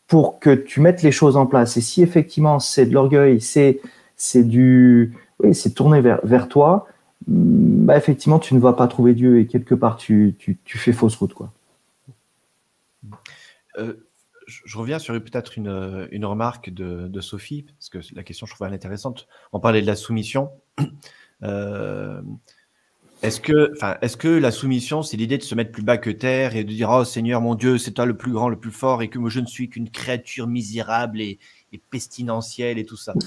pour 0.07 0.38
que 0.38 0.54
tu 0.54 0.81
mettes 0.81 1.02
les 1.02 1.12
choses 1.12 1.37
en 1.37 1.47
place? 1.47 1.76
Et 1.76 1.81
si 1.81 2.02
effectivement 2.02 2.59
c'est 2.59 2.87
de 2.87 2.95
l'orgueil, 2.95 3.40
c'est 3.40 3.81
c'est 4.16 4.45
du 4.45 5.14
oui, 5.43 5.54
c'est 5.54 5.75
tourné 5.75 6.00
vers, 6.00 6.21
vers 6.23 6.49
toi, 6.49 6.87
bah 7.26 7.97
effectivement 7.97 8.38
tu 8.38 8.54
ne 8.54 8.61
vas 8.61 8.75
pas 8.75 8.87
trouver 8.87 9.14
Dieu 9.14 9.40
et 9.40 9.47
quelque 9.47 9.75
part 9.75 9.97
tu, 9.97 10.37
tu, 10.38 10.59
tu 10.64 10.78
fais 10.78 10.93
fausse 10.93 11.16
route 11.16 11.35
quoi. 11.35 11.50
Euh, 13.78 13.95
je 14.47 14.76
reviens 14.76 14.99
sur 14.99 15.14
peut-être 15.14 15.57
une, 15.57 16.09
une, 16.11 16.25
remarque 16.25 16.71
de, 16.71 17.09
de, 17.09 17.21
Sophie, 17.21 17.64
parce 17.78 17.88
que 17.88 18.14
la 18.14 18.23
question 18.23 18.47
je 18.47 18.54
trouve 18.54 18.66
elle 18.66 18.75
intéressante. 18.75 19.26
On 19.52 19.61
parlait 19.61 19.81
de 19.81 19.87
la 19.87 19.97
soumission. 19.97 20.50
Euh, 21.43 22.23
est-ce 23.23 23.40
que, 23.40 23.73
enfin, 23.76 23.97
est-ce 24.02 24.16
que 24.16 24.28
la 24.28 24.50
soumission, 24.50 25.02
c'est 25.02 25.16
l'idée 25.16 25.38
de 25.38 25.43
se 25.43 25.54
mettre 25.54 25.73
plus 25.73 25.83
bas 25.83 25.99
que 25.99 26.11
terre 26.11 26.57
et 26.57 26.64
de 26.64 26.73
dire, 26.73 26.90
oh 26.90 27.04
Seigneur, 27.04 27.40
mon 27.40 27.54
Dieu, 27.54 27.76
c'est 27.76 27.93
toi 27.93 28.07
le 28.07 28.16
plus 28.16 28.33
grand, 28.33 28.49
le 28.49 28.59
plus 28.59 28.71
fort, 28.71 29.02
et 29.02 29.09
que 29.09 29.19
moi 29.19 29.28
je 29.31 29.40
ne 29.40 29.47
suis 29.47 29.69
qu'une 29.69 29.90
créature 29.90 30.47
misérable 30.47 31.21
et, 31.21 31.38
pestilentielle 31.90 32.78
et 32.78 32.87
tout 32.87 32.97
ça. 32.97 33.14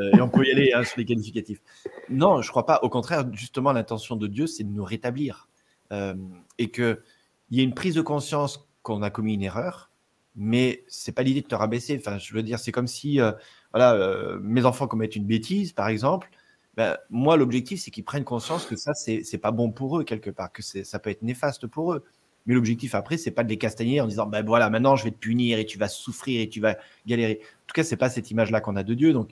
Euh, 0.00 0.16
et 0.16 0.22
on 0.22 0.30
peut 0.30 0.46
y 0.46 0.50
aller 0.50 0.72
hein, 0.74 0.84
sur 0.84 0.98
les 0.98 1.04
qualificatifs. 1.04 1.60
Non, 2.08 2.40
je 2.40 2.48
crois 2.48 2.64
pas. 2.64 2.80
Au 2.82 2.88
contraire, 2.88 3.30
justement, 3.34 3.72
l'intention 3.72 4.16
de 4.16 4.26
Dieu, 4.26 4.46
c'est 4.46 4.64
de 4.64 4.70
nous 4.70 4.84
rétablir 4.84 5.50
euh, 5.92 6.14
et 6.56 6.70
que 6.70 7.02
il 7.50 7.58
y 7.58 7.60
ait 7.60 7.64
une 7.64 7.74
prise 7.74 7.94
de 7.94 8.00
conscience 8.00 8.66
qu'on 8.82 9.02
a 9.02 9.10
commis 9.10 9.34
une 9.34 9.42
erreur, 9.42 9.90
mais 10.36 10.84
c'est 10.88 11.12
pas 11.12 11.22
l'idée 11.22 11.42
de 11.42 11.46
te 11.46 11.54
rabaisser. 11.54 11.96
Enfin, 11.98 12.18
je 12.18 12.34
veux 12.34 12.42
dire, 12.42 12.58
c'est 12.58 12.72
comme 12.72 12.86
si, 12.86 13.20
euh, 13.20 13.32
voilà, 13.72 14.38
mes 14.40 14.64
enfants 14.64 14.86
commettent 14.86 15.16
une 15.16 15.26
bêtise, 15.26 15.72
par 15.72 15.88
exemple, 15.88 16.30
ben, 16.76 16.96
moi, 17.10 17.36
l'objectif, 17.36 17.80
c'est 17.80 17.90
qu'ils 17.90 18.04
prennent 18.04 18.24
conscience 18.24 18.64
que 18.64 18.76
ça, 18.76 18.94
c'est 18.94 19.38
pas 19.38 19.50
bon 19.50 19.70
pour 19.70 19.98
eux, 19.98 20.04
quelque 20.04 20.30
part, 20.30 20.52
que 20.52 20.62
ça 20.62 20.98
peut 20.98 21.10
être 21.10 21.22
néfaste 21.22 21.66
pour 21.66 21.92
eux. 21.92 22.04
Mais 22.46 22.54
l'objectif 22.54 22.94
après, 22.94 23.18
c'est 23.18 23.30
pas 23.30 23.44
de 23.44 23.48
les 23.48 23.58
castagner 23.58 24.00
en 24.00 24.06
disant, 24.06 24.26
ben 24.26 24.44
voilà, 24.44 24.68
maintenant 24.70 24.96
je 24.96 25.04
vais 25.04 25.10
te 25.10 25.18
punir 25.18 25.58
et 25.58 25.66
tu 25.66 25.78
vas 25.78 25.88
souffrir 25.88 26.40
et 26.40 26.48
tu 26.48 26.60
vas 26.60 26.76
galérer. 27.06 27.40
En 27.42 27.66
tout 27.66 27.74
cas, 27.74 27.84
c'est 27.84 27.96
pas 27.96 28.10
cette 28.10 28.30
image-là 28.30 28.60
qu'on 28.60 28.74
a 28.76 28.82
de 28.82 28.94
Dieu. 28.94 29.12
Donc, 29.12 29.30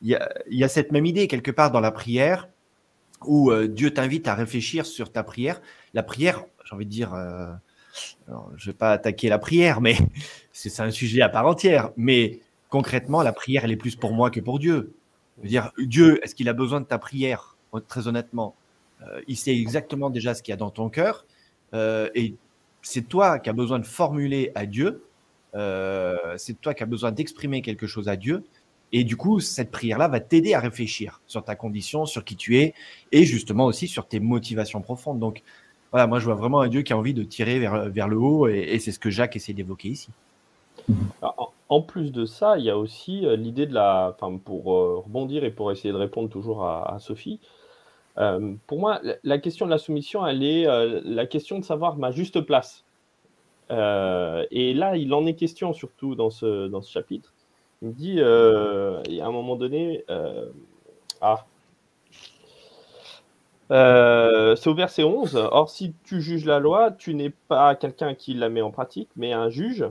il 0.00 0.18
y 0.48 0.64
a, 0.64 0.68
cette 0.68 0.92
même 0.92 1.06
idée 1.06 1.28
quelque 1.28 1.50
part 1.50 1.70
dans 1.70 1.80
la 1.80 1.90
prière 1.90 2.48
où 3.24 3.50
euh, 3.50 3.68
Dieu 3.68 3.92
t'invite 3.92 4.28
à 4.28 4.34
réfléchir 4.34 4.86
sur 4.86 5.12
ta 5.12 5.22
prière. 5.22 5.60
La 5.94 6.02
prière, 6.02 6.44
j'ai 6.64 6.74
envie 6.74 6.86
de 6.86 6.90
dire, 6.90 7.14
je 8.56 8.66
vais 8.70 8.76
pas 8.76 8.92
attaquer 8.92 9.28
la 9.28 9.38
prière, 9.38 9.80
mais 9.80 9.96
c'est 10.52 10.80
un 10.80 10.90
sujet 10.90 11.22
à 11.22 11.28
part 11.28 11.46
entière. 11.46 11.90
Mais 11.96 12.40
concrètement, 12.68 13.22
la 13.22 13.32
prière, 13.32 13.64
elle 13.64 13.72
est 13.72 13.76
plus 13.76 13.96
pour 13.96 14.12
moi 14.12 14.30
que 14.30 14.40
pour 14.40 14.58
Dieu 14.58 14.94
dire, 15.44 15.72
Dieu, 15.78 16.20
est-ce 16.24 16.34
qu'il 16.34 16.48
a 16.48 16.52
besoin 16.52 16.80
de 16.80 16.86
ta 16.86 16.98
prière? 16.98 17.56
Très 17.86 18.08
honnêtement, 18.08 18.54
euh, 19.02 19.20
il 19.28 19.36
sait 19.36 19.56
exactement 19.56 20.10
déjà 20.10 20.34
ce 20.34 20.42
qu'il 20.42 20.52
y 20.52 20.54
a 20.54 20.56
dans 20.56 20.70
ton 20.70 20.88
cœur. 20.88 21.26
Euh, 21.74 22.08
et 22.14 22.34
c'est 22.82 23.06
toi 23.08 23.38
qui 23.38 23.50
as 23.50 23.52
besoin 23.52 23.78
de 23.78 23.86
formuler 23.86 24.52
à 24.54 24.66
Dieu. 24.66 25.04
Euh, 25.54 26.34
c'est 26.36 26.60
toi 26.60 26.74
qui 26.74 26.82
as 26.82 26.86
besoin 26.86 27.12
d'exprimer 27.12 27.62
quelque 27.62 27.86
chose 27.86 28.08
à 28.08 28.16
Dieu. 28.16 28.44
Et 28.90 29.04
du 29.04 29.16
coup, 29.16 29.38
cette 29.38 29.70
prière-là 29.70 30.08
va 30.08 30.18
t'aider 30.18 30.54
à 30.54 30.60
réfléchir 30.60 31.20
sur 31.26 31.44
ta 31.44 31.54
condition, 31.54 32.06
sur 32.06 32.24
qui 32.24 32.36
tu 32.36 32.56
es, 32.56 32.72
et 33.12 33.24
justement 33.24 33.66
aussi 33.66 33.86
sur 33.86 34.08
tes 34.08 34.18
motivations 34.18 34.80
profondes. 34.80 35.18
Donc, 35.18 35.42
voilà, 35.90 36.06
moi, 36.06 36.18
je 36.18 36.24
vois 36.24 36.34
vraiment 36.34 36.60
un 36.60 36.68
Dieu 36.68 36.82
qui 36.82 36.92
a 36.92 36.98
envie 36.98 37.14
de 37.14 37.22
tirer 37.22 37.58
vers, 37.58 37.88
vers 37.88 38.08
le 38.08 38.16
haut, 38.16 38.48
et, 38.48 38.58
et 38.58 38.78
c'est 38.78 38.92
ce 38.92 38.98
que 38.98 39.10
Jacques 39.10 39.36
essaie 39.36 39.54
d'évoquer 39.54 39.88
ici. 39.88 40.10
En 41.68 41.82
plus 41.82 42.12
de 42.12 42.24
ça, 42.24 42.56
il 42.56 42.64
y 42.64 42.70
a 42.70 42.78
aussi 42.78 43.26
euh, 43.26 43.36
l'idée 43.36 43.66
de 43.66 43.74
la. 43.74 44.14
Enfin, 44.18 44.38
pour 44.38 44.74
euh, 44.74 45.02
rebondir 45.04 45.44
et 45.44 45.50
pour 45.50 45.70
essayer 45.70 45.92
de 45.92 45.98
répondre 45.98 46.30
toujours 46.30 46.64
à, 46.64 46.96
Sophie, 46.98 47.40
euh, 48.16 48.54
pour 48.66 48.78
moi, 48.80 49.00
la 49.22 49.38
question 49.38 49.66
de 49.66 49.70
la 49.70 49.78
soumission, 49.78 50.26
elle 50.26 50.42
est 50.42 50.66
la 51.04 51.26
question 51.26 51.58
de 51.58 51.64
savoir 51.64 51.96
ma 51.96 52.10
juste 52.10 52.40
place. 52.40 52.84
et 53.70 54.74
là, 54.74 54.96
il 54.96 55.12
en 55.12 55.26
est 55.26 55.34
question 55.34 55.72
surtout 55.72 56.14
dans 56.14 56.30
ce, 56.30 56.68
dans 56.68 56.80
ce 56.80 56.90
chapitre. 56.90 57.32
Il 57.82 57.88
me 57.88 57.92
dit, 57.92 58.20
à 58.20 59.26
un 59.26 59.32
moment 59.32 59.56
donné, 59.56 60.04
ah, 61.20 61.44
c'est 63.70 64.68
au 64.68 64.74
verset 64.74 65.04
11. 65.04 65.36
Or, 65.50 65.70
si 65.70 65.94
tu 66.04 66.20
juges 66.20 66.44
la 66.44 66.58
loi, 66.58 66.90
tu 66.92 67.14
n'es 67.14 67.30
pas 67.30 67.74
quelqu'un 67.74 68.14
qui 68.14 68.34
la 68.34 68.48
met 68.48 68.62
en 68.62 68.70
pratique, 68.70 69.10
mais 69.16 69.32
un 69.32 69.50
juge. 69.50 69.84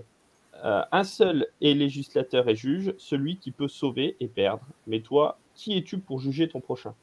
Euh, 0.66 0.82
un 0.92 1.04
seul 1.04 1.48
est 1.62 1.74
législateur 1.74 2.48
et 2.50 2.56
juge, 2.56 2.94
celui 2.98 3.38
qui 3.38 3.52
peut 3.52 3.68
sauver 3.68 4.16
et 4.20 4.28
perdre. 4.28 4.64
Mais 4.88 5.02
toi, 5.02 5.38
qui 5.54 5.78
es-tu 5.78 6.00
pour 6.00 6.20
juger 6.20 6.48
ton 6.48 6.62
prochain? 6.62 6.94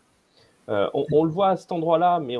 Euh, 0.68 0.88
on, 0.94 1.24
le 1.24 1.30
voit 1.30 1.48
à 1.48 1.56
cet 1.56 1.72
endroit-là, 1.72 2.20
mais 2.20 2.36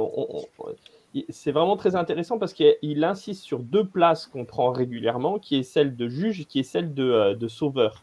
c'est 1.29 1.53
vraiment 1.53 1.77
très 1.77 1.95
intéressant 1.95 2.39
parce 2.39 2.55
qu'il 2.55 3.05
insiste 3.05 3.43
sur 3.43 3.59
deux 3.59 3.85
places 3.85 4.27
qu'on 4.27 4.45
prend 4.45 4.73
régulièrement, 4.73 5.39
qui 5.39 5.57
est 5.57 5.63
celle 5.63 5.95
de 5.95 6.09
juge 6.09 6.41
et 6.41 6.45
qui 6.45 6.61
est 6.61 6.65
celle 6.65 6.95
de, 6.95 7.05
euh, 7.05 7.49
sauveur. 7.49 8.03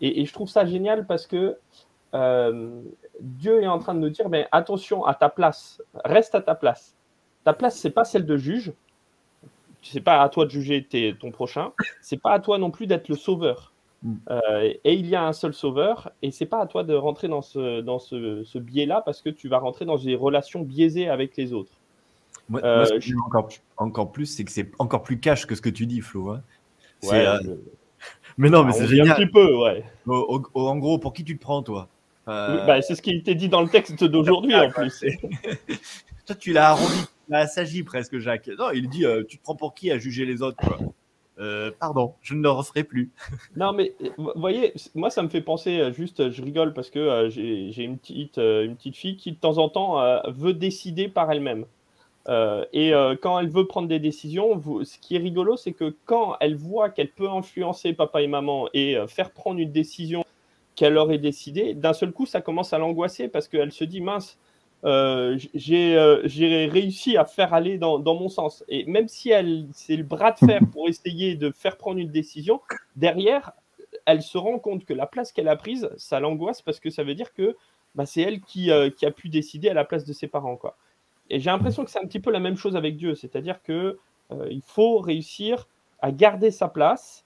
Et, 0.00 0.24
je 0.24 0.32
trouve 0.32 0.48
ça 0.48 0.64
génial 0.64 1.06
parce 1.06 1.26
que 1.26 1.56
Dieu 2.12 3.62
est 3.62 3.66
en 3.66 3.78
train 3.78 3.94
de 3.94 4.00
nous 4.00 4.10
dire, 4.10 4.28
mais 4.28 4.46
attention 4.52 5.04
à 5.04 5.14
ta 5.14 5.28
place, 5.28 5.82
reste 6.04 6.34
à 6.34 6.40
ta 6.40 6.54
place. 6.54 6.94
Ta 7.44 7.52
place, 7.52 7.78
c'est 7.78 7.90
pas 7.90 8.04
celle 8.04 8.26
de 8.26 8.36
juge, 8.36 8.72
c'est 9.82 10.00
pas 10.00 10.22
à 10.22 10.28
toi 10.28 10.44
de 10.44 10.50
juger 10.50 10.86
ton 11.18 11.30
prochain, 11.30 11.72
c'est 12.02 12.20
pas 12.20 12.32
à 12.32 12.40
toi 12.40 12.58
non 12.58 12.70
plus 12.70 12.86
d'être 12.86 13.08
le 13.08 13.16
sauveur. 13.16 13.72
Mm. 14.02 14.14
Euh, 14.30 14.72
et 14.84 14.94
il 14.94 15.06
y 15.06 15.16
a 15.16 15.24
un 15.24 15.32
seul 15.32 15.54
sauveur, 15.54 16.10
et 16.22 16.30
c'est 16.30 16.46
pas 16.46 16.60
à 16.60 16.66
toi 16.66 16.84
de 16.84 16.94
rentrer 16.94 17.28
dans 17.28 17.42
ce, 17.42 17.80
dans 17.80 17.98
ce, 17.98 18.58
biais-là 18.58 19.02
parce 19.04 19.22
que 19.22 19.30
tu 19.30 19.48
vas 19.48 19.58
rentrer 19.58 19.84
dans 19.84 19.96
des 19.96 20.14
relations 20.14 20.62
biaisées 20.62 21.08
avec 21.08 21.36
les 21.36 21.52
autres. 21.52 21.72
Moi, 22.48 22.64
euh, 22.64 22.86
encore, 23.26 23.48
encore 23.76 24.12
plus, 24.12 24.26
c'est 24.26 24.44
que 24.44 24.52
c'est 24.52 24.70
encore 24.78 25.02
plus 25.02 25.18
cash 25.20 25.46
que 25.46 25.54
ce 25.54 25.60
que 25.60 25.68
tu 25.68 25.86
dis, 25.86 26.00
Flo. 26.00 26.30
Hein. 26.30 26.42
Euh, 27.12 27.38
mais 28.38 28.48
non, 28.48 28.64
mais 28.64 28.72
c'est 28.72 28.86
génial. 28.86 29.10
Un 29.10 29.14
petit 29.14 29.30
peu, 29.30 29.56
ouais. 29.58 29.84
en 30.06 30.76
gros, 30.76 30.98
pour 30.98 31.12
qui 31.12 31.24
tu 31.24 31.36
te 31.36 31.42
prends, 31.42 31.62
toi? 31.62 31.88
Bah, 32.28 32.82
C'est 32.82 32.94
ce 32.94 33.02
qui 33.02 33.10
était 33.10 33.34
dit 33.34 33.48
dans 33.48 33.62
le 33.62 33.68
texte 33.68 34.04
d'aujourd'hui, 34.04 34.54
en 34.54 34.70
plus. 34.72 35.04
toi, 36.26 36.36
tu 36.36 36.52
l'as 36.52 36.70
arrondi 36.70 37.08
il 37.30 37.48
s'agit 37.48 37.82
presque, 37.82 38.18
Jacques. 38.18 38.50
Non, 38.58 38.70
il 38.72 38.88
dit 38.88 39.04
euh, 39.04 39.24
Tu 39.24 39.38
te 39.38 39.42
prends 39.42 39.56
pour 39.56 39.74
qui 39.74 39.90
à 39.90 39.98
juger 39.98 40.24
les 40.24 40.42
autres 40.42 40.58
euh, 41.40 41.70
pardon, 41.78 42.14
je 42.20 42.34
ne 42.34 42.42
le 42.42 42.50
referai 42.50 42.82
plus. 42.82 43.12
non, 43.56 43.72
mais 43.72 43.94
vous 44.16 44.32
voyez, 44.34 44.72
moi, 44.96 45.08
ça 45.08 45.22
me 45.22 45.28
fait 45.28 45.40
penser, 45.40 45.78
euh, 45.78 45.92
juste, 45.92 46.32
je 46.32 46.42
rigole 46.42 46.74
parce 46.74 46.90
que 46.90 47.28
j'ai 47.30 47.84
une, 47.84 47.96
petite, 47.96 48.38
une 48.38 48.74
petite 48.74 48.96
fille 48.96 49.16
qui, 49.16 49.30
de 49.30 49.36
temps 49.36 49.58
en 49.58 49.68
temps, 49.68 50.02
veut 50.32 50.52
décider 50.52 51.06
par 51.06 51.30
elle-même. 51.30 51.64
et 52.72 52.92
quand 53.22 53.38
elle 53.38 53.50
veut 53.50 53.68
prendre 53.68 53.86
des 53.86 54.00
décisions, 54.00 54.60
ce 54.82 54.98
qui 54.98 55.14
est 55.14 55.20
rigolo, 55.20 55.56
c'est 55.56 55.70
que 55.70 55.94
quand 56.06 56.36
elle 56.40 56.56
voit 56.56 56.90
qu'elle 56.90 57.12
peut 57.12 57.30
influencer 57.30 57.92
papa 57.92 58.20
et 58.20 58.26
maman 58.26 58.68
et 58.74 58.96
faire 59.06 59.30
prendre 59.30 59.60
une 59.60 59.70
décision 59.70 60.24
qu'elle 60.78 60.96
aurait 60.96 61.18
décidée, 61.18 61.74
d'un 61.74 61.92
seul 61.92 62.12
coup, 62.12 62.24
ça 62.24 62.40
commence 62.40 62.72
à 62.72 62.78
l'angoisser 62.78 63.26
parce 63.26 63.48
qu'elle 63.48 63.72
se 63.72 63.82
dit 63.82 64.00
mince, 64.00 64.38
euh, 64.84 65.36
euh, 65.66 66.20
j'ai 66.24 66.66
réussi 66.66 67.16
à 67.16 67.24
faire 67.24 67.52
aller 67.52 67.78
dans, 67.78 67.98
mon 67.98 68.28
sens. 68.28 68.64
Et 68.68 68.84
même 68.84 69.08
si 69.08 69.30
elle 69.30 69.66
c'est 69.72 69.96
le 69.96 70.04
bras 70.04 70.30
de 70.30 70.38
fer 70.38 70.60
pour 70.72 70.88
essayer 70.88 71.34
de 71.34 71.50
faire 71.50 71.76
prendre 71.76 71.98
une 71.98 72.12
décision, 72.12 72.60
derrière, 72.94 73.50
elle 74.06 74.22
se 74.22 74.38
rend 74.38 74.60
compte 74.60 74.84
que 74.84 74.94
la 74.94 75.06
place 75.06 75.32
qu'elle 75.32 75.48
a 75.48 75.56
prise, 75.56 75.90
ça 75.96 76.20
l'angoisse 76.20 76.62
parce 76.62 76.78
que 76.78 76.90
ça 76.90 77.02
veut 77.02 77.16
dire 77.16 77.34
que 77.34 77.56
bah, 77.96 78.06
c'est 78.06 78.20
elle 78.22 78.40
qui, 78.40 78.70
euh, 78.70 78.88
qui, 78.88 79.04
a 79.04 79.10
pu 79.10 79.28
décider 79.28 79.68
à 79.68 79.74
la 79.74 79.84
place 79.84 80.04
de 80.04 80.12
ses 80.12 80.28
parents. 80.28 80.56
Quoi. 80.56 80.76
Et 81.28 81.40
j'ai 81.40 81.50
l'impression 81.50 81.84
que 81.84 81.90
c'est 81.90 81.98
un 81.98 82.06
petit 82.06 82.20
peu 82.20 82.30
la 82.30 82.38
même 82.38 82.56
chose 82.56 82.76
avec 82.76 82.96
Dieu, 82.96 83.16
c'est-à-dire 83.16 83.62
que 83.64 83.98
il 84.50 84.60
faut 84.60 84.98
réussir 84.98 85.66
à 86.00 86.12
garder 86.12 86.50
sa 86.50 86.68
place. 86.68 87.24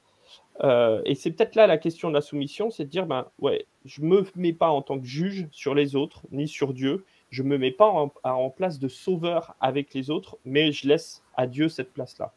Et 0.63 1.15
c'est 1.15 1.33
peut-être 1.33 1.55
là 1.55 1.67
la 1.67 1.79
question 1.79 2.09
de 2.09 2.15
la 2.15 2.21
soumission, 2.21 2.71
c'est 2.71 2.85
de 2.85 2.89
dire 2.91 3.07
ben 3.07 3.27
ouais, 3.41 3.67
je 3.85 4.03
me 4.03 4.25
mets 4.37 4.53
pas 4.53 4.71
en 4.71 4.83
tant 4.83 4.99
que 4.99 5.07
juge 5.07 5.49
sur 5.51 5.75
les 5.75 5.97
autres 5.97 6.23
ni 6.31 6.47
sur 6.47 6.73
Dieu 6.73 7.05
je 7.33 7.43
ne 7.43 7.49
me 7.49 7.57
mets 7.59 7.71
pas 7.71 7.91
en, 8.25 8.51
place 8.51 8.79
de 8.79 8.89
sauveur 8.89 9.57
avec 9.59 9.95
les 9.95 10.11
autres, 10.11 10.37
mais 10.45 10.71
je 10.71 10.87
laisse 10.87 11.23
à 11.35 11.47
Dieu 11.47 11.71
cette 11.71 11.95
place-là. 11.95 12.31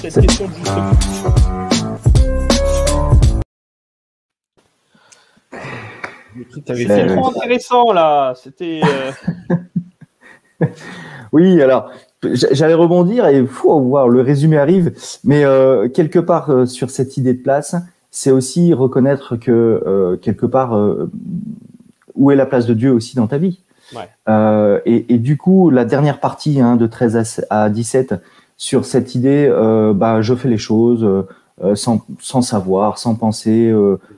C'est 0.00 0.08
cette 0.08 0.26
question 0.26 0.48
de 0.48 0.54
C'est 6.74 7.06
trop 7.14 7.28
intéressant 7.28 7.92
là. 7.92 8.32
C'était. 8.34 8.80
Euh, 8.82 9.12
oui, 11.32 11.60
alors 11.60 11.92
j'allais 12.22 12.74
rebondir 12.74 13.26
et 13.26 13.46
faut 13.46 13.80
voir 13.80 14.08
le 14.08 14.20
résumé 14.20 14.58
arrive, 14.58 14.92
mais 15.24 15.44
euh, 15.44 15.88
quelque 15.88 16.18
part 16.18 16.50
euh, 16.50 16.66
sur 16.66 16.90
cette 16.90 17.16
idée 17.16 17.34
de 17.34 17.42
place, 17.42 17.74
c'est 18.10 18.30
aussi 18.30 18.74
reconnaître 18.74 19.36
que 19.36 20.18
quelque 20.20 20.44
part 20.44 20.76
où 22.16 22.30
est 22.30 22.36
la 22.36 22.46
place 22.46 22.66
de 22.66 22.74
Dieu 22.74 22.92
aussi 22.92 23.14
dans 23.14 23.28
ta 23.28 23.38
vie. 23.38 23.60
Euh, 24.28 24.80
et, 24.84 25.18
du 25.18 25.36
coup, 25.36 25.70
la 25.70 25.84
dernière 25.84 26.20
partie 26.20 26.60
hein, 26.60 26.76
de 26.76 26.86
13 26.86 27.46
à, 27.50 27.68
17 27.70 28.14
sur 28.56 28.84
cette 28.84 29.14
idée, 29.14 29.48
euh, 29.50 29.92
bah, 29.92 30.20
je 30.20 30.34
fais 30.34 30.48
les 30.48 30.58
choses 30.58 31.04
euh, 31.04 31.74
sans, 31.74 32.04
sans, 32.20 32.42
savoir, 32.42 32.98
sans 32.98 33.14
penser, 33.14 33.72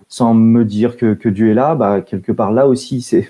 sans 0.08 0.34
me 0.34 0.64
dire 0.64 0.96
que, 0.96 1.14
que, 1.14 1.28
Dieu 1.28 1.50
est 1.50 1.54
là. 1.54 1.74
Bah, 1.74 2.00
quelque 2.00 2.32
part, 2.32 2.52
là 2.52 2.66
aussi, 2.66 3.02
c'est 3.02 3.28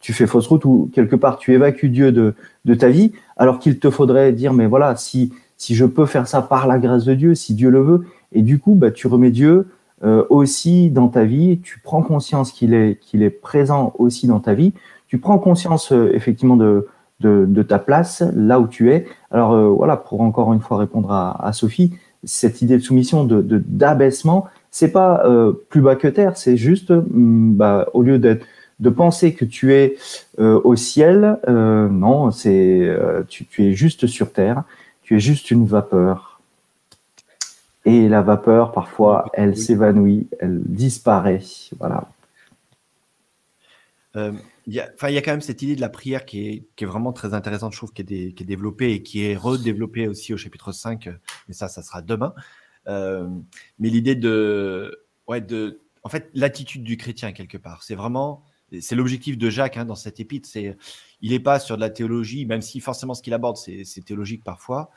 tu 0.00 0.12
fais 0.12 0.26
fausse 0.26 0.46
route 0.46 0.64
ou 0.64 0.90
quelque 0.94 1.16
part 1.16 1.38
tu 1.38 1.52
évacues 1.54 1.88
Dieu 1.88 2.12
de, 2.12 2.34
de 2.64 2.74
ta 2.74 2.88
vie, 2.88 3.12
alors 3.36 3.58
qu'il 3.58 3.78
te 3.78 3.90
faudrait 3.90 4.32
dire, 4.32 4.52
mais 4.52 4.66
voilà, 4.66 4.96
si, 4.96 5.32
si 5.56 5.74
je 5.74 5.84
peux 5.84 6.06
faire 6.06 6.26
ça 6.26 6.42
par 6.42 6.66
la 6.66 6.78
grâce 6.78 7.04
de 7.04 7.14
Dieu, 7.14 7.34
si 7.34 7.54
Dieu 7.54 7.70
le 7.70 7.82
veut, 7.82 8.06
et 8.32 8.42
du 8.42 8.58
coup, 8.58 8.74
bah, 8.74 8.90
tu 8.90 9.06
remets 9.06 9.30
Dieu 9.30 9.66
aussi 10.30 10.88
dans 10.88 11.08
ta 11.08 11.24
vie, 11.24 11.60
tu 11.62 11.78
prends 11.78 12.00
conscience 12.00 12.52
qu'il 12.52 12.72
est, 12.72 12.98
qu'il 13.02 13.22
est 13.22 13.28
présent 13.28 13.92
aussi 13.98 14.26
dans 14.26 14.40
ta 14.40 14.54
vie, 14.54 14.72
tu 15.10 15.18
prends 15.18 15.38
conscience 15.38 15.90
euh, 15.90 16.14
effectivement 16.14 16.56
de, 16.56 16.86
de, 17.18 17.62
ta 17.62 17.80
place, 17.80 18.22
là 18.34 18.60
où 18.60 18.68
tu 18.68 18.92
es. 18.92 19.06
Alors 19.32 19.52
euh, 19.52 19.68
voilà, 19.68 19.96
pour 19.96 20.20
encore 20.20 20.52
une 20.52 20.60
fois 20.60 20.78
répondre 20.78 21.10
à, 21.10 21.52
Sophie, 21.52 21.92
cette 22.22 22.62
idée 22.62 22.76
de 22.78 22.82
soumission, 22.82 23.24
de 23.24 23.42
d'abaissement, 23.66 24.46
c'est 24.70 24.92
pas 24.92 25.26
euh, 25.26 25.52
plus 25.68 25.80
bas 25.80 25.96
que 25.96 26.06
terre, 26.06 26.36
c'est 26.36 26.56
juste, 26.56 26.92
mm, 26.92 27.54
bah, 27.54 27.88
au 27.92 28.02
lieu 28.02 28.20
d'être 28.20 28.46
de 28.80 28.90
penser 28.90 29.34
que 29.34 29.44
tu 29.44 29.74
es 29.74 29.96
au 30.38 30.74
ciel, 30.76 31.38
non, 31.46 32.30
c'est 32.30 32.96
tu, 33.28 33.46
tu, 33.46 33.66
es 33.66 33.72
juste 33.72 34.06
sur 34.06 34.32
terre, 34.32 34.64
tu 35.02 35.16
es 35.16 35.20
juste 35.20 35.50
une 35.50 35.66
vapeur. 35.66 36.40
Et 37.84 38.08
la 38.08 38.20
vapeur, 38.20 38.72
parfois, 38.72 39.30
elle 39.32 39.56
s'évanouit, 39.56 40.28
elle 40.38 40.60
disparaît. 40.64 41.42
Voilà. 41.78 42.08
Il 44.66 44.74
y, 44.74 44.80
a, 44.80 44.90
il 45.08 45.14
y 45.14 45.18
a 45.18 45.22
quand 45.22 45.30
même 45.30 45.40
cette 45.40 45.62
idée 45.62 45.74
de 45.74 45.80
la 45.80 45.88
prière 45.88 46.24
qui 46.24 46.48
est, 46.48 46.64
qui 46.76 46.84
est 46.84 46.86
vraiment 46.86 47.12
très 47.12 47.34
intéressante, 47.34 47.72
je 47.72 47.78
trouve, 47.78 47.92
qui 47.92 48.02
est, 48.02 48.32
qui 48.34 48.42
est 48.42 48.46
développée 48.46 48.92
et 48.92 49.02
qui 49.02 49.24
est 49.24 49.36
redéveloppée 49.36 50.06
aussi 50.06 50.34
au 50.34 50.36
chapitre 50.36 50.72
5, 50.72 51.08
mais 51.48 51.54
ça, 51.54 51.68
ça 51.68 51.82
sera 51.82 52.02
demain. 52.02 52.34
Euh, 52.86 53.28
mais 53.78 53.88
l'idée 53.88 54.14
de, 54.14 55.04
ouais, 55.26 55.40
de, 55.40 55.80
en 56.02 56.08
fait 56.08 56.30
l'attitude 56.34 56.82
du 56.82 56.96
chrétien 56.96 57.32
quelque 57.32 57.58
part. 57.58 57.82
C'est 57.82 57.94
vraiment 57.94 58.44
c'est 58.80 58.94
l'objectif 58.94 59.36
de 59.38 59.50
Jacques 59.50 59.76
hein, 59.76 59.84
dans 59.84 59.94
cette 59.94 60.20
épître. 60.20 60.48
C'est 60.48 60.76
il 61.22 61.32
n'est 61.32 61.40
pas 61.40 61.58
sur 61.60 61.76
de 61.76 61.80
la 61.80 61.90
théologie, 61.90 62.46
même 62.46 62.62
si 62.62 62.80
forcément 62.80 63.14
ce 63.14 63.22
qu'il 63.22 63.34
aborde 63.34 63.56
c'est 63.56 64.04
théologique 64.04 64.44
parfois, 64.44 64.90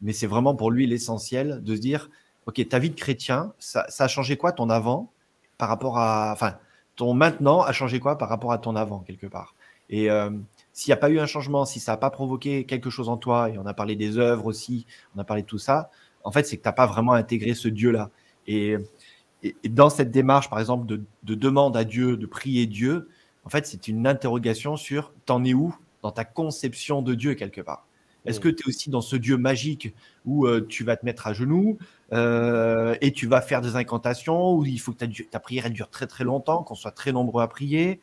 mais 0.00 0.12
c'est 0.12 0.26
vraiment 0.26 0.54
pour 0.54 0.70
lui 0.70 0.86
l'essentiel 0.86 1.62
de 1.62 1.74
se 1.74 1.80
dire 1.80 2.10
ok 2.46 2.68
ta 2.68 2.78
vie 2.78 2.90
de 2.90 2.94
chrétien 2.94 3.52
ça, 3.58 3.86
a 3.98 4.08
changé 4.08 4.36
quoi 4.36 4.52
ton 4.52 4.70
avant 4.70 5.12
par 5.58 5.68
rapport 5.68 5.98
à 5.98 6.32
enfin 6.32 6.56
ton 6.96 7.14
maintenant 7.14 7.62
a 7.62 7.72
changé 7.72 8.00
quoi 8.00 8.18
par 8.18 8.28
rapport 8.28 8.52
à 8.52 8.58
ton 8.58 8.76
avant 8.76 9.00
quelque 9.00 9.26
part? 9.26 9.54
Et 9.88 10.10
euh, 10.10 10.30
s'il 10.72 10.90
n'y 10.90 10.94
a 10.94 10.98
pas 10.98 11.10
eu 11.10 11.20
un 11.20 11.26
changement, 11.26 11.64
si 11.64 11.80
ça 11.80 11.92
n'a 11.92 11.96
pas 11.96 12.10
provoqué 12.10 12.64
quelque 12.64 12.90
chose 12.90 13.08
en 13.08 13.16
toi, 13.16 13.50
et 13.50 13.58
on 13.58 13.66
a 13.66 13.74
parlé 13.74 13.96
des 13.96 14.18
œuvres 14.18 14.46
aussi, 14.46 14.86
on 15.14 15.20
a 15.20 15.24
parlé 15.24 15.42
de 15.42 15.46
tout 15.46 15.58
ça, 15.58 15.90
en 16.24 16.32
fait, 16.32 16.44
c'est 16.44 16.56
que 16.56 16.62
tu 16.62 16.68
n'as 16.68 16.72
pas 16.72 16.86
vraiment 16.86 17.12
intégré 17.12 17.54
ce 17.54 17.68
Dieu-là. 17.68 18.10
Et, 18.48 18.76
dans 19.68 19.90
cette 19.90 20.10
démarche, 20.10 20.50
par 20.50 20.58
exemple, 20.58 20.86
de, 20.86 21.34
demande 21.34 21.76
à 21.76 21.84
Dieu, 21.84 22.16
de 22.16 22.26
prier 22.26 22.66
Dieu, 22.66 23.08
en 23.46 23.48
fait, 23.48 23.66
c'est 23.66 23.88
une 23.88 24.06
interrogation 24.06 24.76
sur 24.76 25.12
t'en 25.24 25.44
es 25.44 25.54
où 25.54 25.74
dans 26.02 26.10
ta 26.10 26.24
conception 26.24 27.00
de 27.00 27.14
Dieu 27.14 27.34
quelque 27.34 27.60
part. 27.60 27.86
Est-ce 28.26 28.40
que 28.40 28.48
tu 28.48 28.64
es 28.64 28.68
aussi 28.68 28.90
dans 28.90 29.00
ce 29.00 29.14
Dieu 29.14 29.36
magique 29.36 29.94
où 30.24 30.46
euh, 30.46 30.66
tu 30.68 30.82
vas 30.82 30.96
te 30.96 31.04
mettre 31.04 31.28
à 31.28 31.32
genoux 31.32 31.78
euh, 32.12 32.96
et 33.00 33.12
tu 33.12 33.28
vas 33.28 33.40
faire 33.40 33.60
des 33.60 33.76
incantations, 33.76 34.54
où 34.56 34.64
il 34.64 34.80
faut 34.80 34.92
que 34.92 35.04
ta, 35.04 35.06
ta 35.30 35.38
prière 35.38 35.70
dure 35.70 35.88
très 35.90 36.08
très 36.08 36.24
longtemps, 36.24 36.64
qu'on 36.64 36.74
soit 36.74 36.90
très 36.90 37.12
nombreux 37.12 37.40
à 37.40 37.46
prier? 37.46 38.00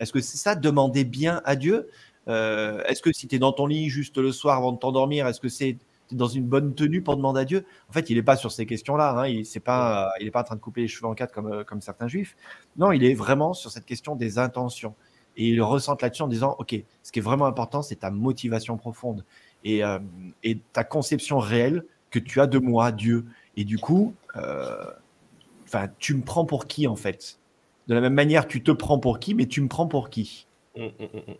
Est-ce 0.00 0.14
que 0.14 0.20
c'est 0.20 0.38
ça, 0.38 0.54
demander 0.54 1.04
bien 1.04 1.42
à 1.44 1.56
Dieu? 1.56 1.90
Euh, 2.26 2.82
Est-ce 2.84 3.02
que 3.02 3.12
si 3.12 3.28
tu 3.28 3.36
es 3.36 3.38
dans 3.38 3.52
ton 3.52 3.66
lit 3.66 3.90
juste 3.90 4.16
le 4.16 4.32
soir 4.32 4.56
avant 4.56 4.72
de 4.72 4.78
t'endormir, 4.78 5.26
est-ce 5.26 5.40
que 5.40 5.50
c'est 5.50 5.76
dans 6.12 6.26
une 6.26 6.44
bonne 6.44 6.74
tenue 6.74 7.02
pour 7.02 7.16
demander 7.16 7.40
à 7.40 7.44
Dieu 7.44 7.64
En 7.88 7.92
fait, 7.92 8.10
il 8.10 8.16
n'est 8.16 8.22
pas 8.22 8.36
sur 8.36 8.52
ces 8.52 8.66
questions-là. 8.66 9.18
Hein. 9.18 9.26
Il 9.26 9.42
n'est 9.42 9.60
pas, 9.60 10.12
il 10.20 10.30
pas 10.30 10.40
en 10.40 10.44
train 10.44 10.56
de 10.56 10.60
couper 10.60 10.82
les 10.82 10.88
cheveux 10.88 11.06
en 11.06 11.14
quatre 11.14 11.32
comme, 11.32 11.52
euh, 11.52 11.64
comme 11.64 11.80
certains 11.80 12.08
juifs. 12.08 12.36
Non, 12.76 12.92
il 12.92 13.04
est 13.04 13.14
vraiment 13.14 13.54
sur 13.54 13.70
cette 13.70 13.86
question 13.86 14.16
des 14.16 14.38
intentions. 14.38 14.94
Et 15.36 15.48
il 15.48 15.62
ressent 15.62 15.96
là-dessus 16.00 16.22
en 16.22 16.28
disant, 16.28 16.56
OK, 16.58 16.76
ce 17.02 17.12
qui 17.12 17.18
est 17.18 17.22
vraiment 17.22 17.46
important, 17.46 17.82
c'est 17.82 17.96
ta 17.96 18.10
motivation 18.10 18.76
profonde 18.76 19.24
et, 19.64 19.84
euh, 19.84 19.98
et, 20.44 20.58
ta 20.72 20.84
conception 20.84 21.38
réelle 21.38 21.84
que 22.10 22.18
tu 22.20 22.40
as 22.40 22.46
de 22.46 22.58
moi, 22.58 22.92
Dieu. 22.92 23.24
Et 23.56 23.64
du 23.64 23.78
coup, 23.78 24.14
enfin, 24.34 25.88
tu 25.98 26.14
me 26.14 26.22
prends 26.22 26.44
pour 26.44 26.66
qui 26.66 26.86
en 26.86 26.96
fait? 26.96 27.40
De 27.88 27.94
la 27.94 28.00
même 28.00 28.14
manière, 28.14 28.46
tu 28.46 28.62
te 28.62 28.70
prends 28.70 28.98
pour 28.98 29.18
qui, 29.18 29.34
mais 29.34 29.46
tu 29.46 29.60
me 29.60 29.68
prends 29.68 29.88
pour 29.88 30.08
qui? 30.08 30.46
Mmh, 30.76 30.84
mmh, 30.84 31.04
mmh, 31.04 31.34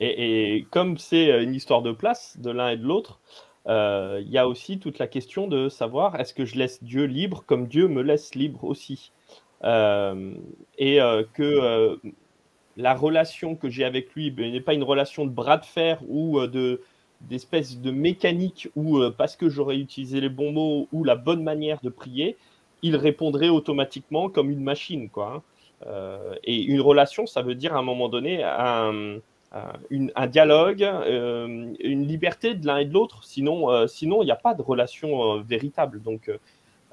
et, 0.00 0.66
comme 0.70 0.98
c'est 0.98 1.30
euh, 1.30 1.42
une 1.42 1.54
histoire 1.54 1.82
de 1.82 1.92
place 1.92 2.36
de 2.38 2.50
l'un 2.50 2.70
et 2.70 2.76
de 2.76 2.84
l'autre, 2.84 3.20
euh, 3.20 3.45
il 3.68 4.28
y 4.28 4.38
a 4.38 4.48
aussi 4.48 4.78
toute 4.78 4.98
la 4.98 5.06
question 5.06 5.46
de 5.48 5.68
savoir 5.68 6.18
est-ce 6.20 6.34
que 6.34 6.44
je 6.44 6.56
laisse 6.56 6.82
Dieu 6.82 7.04
libre 7.04 7.44
comme 7.46 7.66
Dieu 7.66 7.88
me 7.88 8.02
laisse 8.02 8.34
libre 8.34 8.64
aussi? 8.64 9.12
Euh, 9.64 10.34
Et 10.78 10.98
que 11.34 11.98
la 12.76 12.94
relation 12.94 13.56
que 13.56 13.68
j'ai 13.70 13.84
avec 13.84 14.14
lui 14.14 14.30
ben, 14.30 14.52
n'est 14.52 14.60
pas 14.60 14.74
une 14.74 14.84
relation 14.84 15.24
de 15.24 15.30
bras 15.30 15.58
de 15.58 15.64
fer 15.64 16.00
ou 16.08 16.46
de 16.46 16.80
d'espèce 17.22 17.80
de 17.80 17.90
mécanique 17.90 18.68
où 18.76 19.00
parce 19.16 19.36
que 19.36 19.48
j'aurais 19.48 19.78
utilisé 19.78 20.20
les 20.20 20.28
bons 20.28 20.52
mots 20.52 20.88
ou 20.92 21.02
la 21.02 21.16
bonne 21.16 21.42
manière 21.42 21.80
de 21.82 21.88
prier, 21.88 22.36
il 22.82 22.96
répondrait 22.96 23.48
automatiquement 23.48 24.28
comme 24.28 24.50
une 24.50 24.62
machine. 24.62 25.08
quoi. 25.08 25.32
Hein. 25.36 25.42
Euh, 25.86 26.34
et 26.44 26.62
une 26.62 26.80
relation, 26.80 27.26
ça 27.26 27.42
veut 27.42 27.54
dire 27.54 27.74
à 27.74 27.78
un 27.78 27.82
moment 27.82 28.08
donné 28.08 28.42
un, 28.42 29.18
un, 30.14 30.26
dialogue, 30.26 30.82
euh, 30.82 31.74
une 31.80 32.06
liberté 32.06 32.54
de 32.54 32.66
l'un 32.66 32.78
et 32.78 32.84
de 32.84 32.92
l'autre. 32.92 33.24
Sinon, 33.24 33.70
euh, 33.70 33.86
sinon 33.86 34.22
il 34.22 34.26
n'y 34.26 34.32
a 34.32 34.36
pas 34.36 34.54
de 34.54 34.62
relation 34.62 35.40
véritable. 35.42 36.02
Donc, 36.02 36.30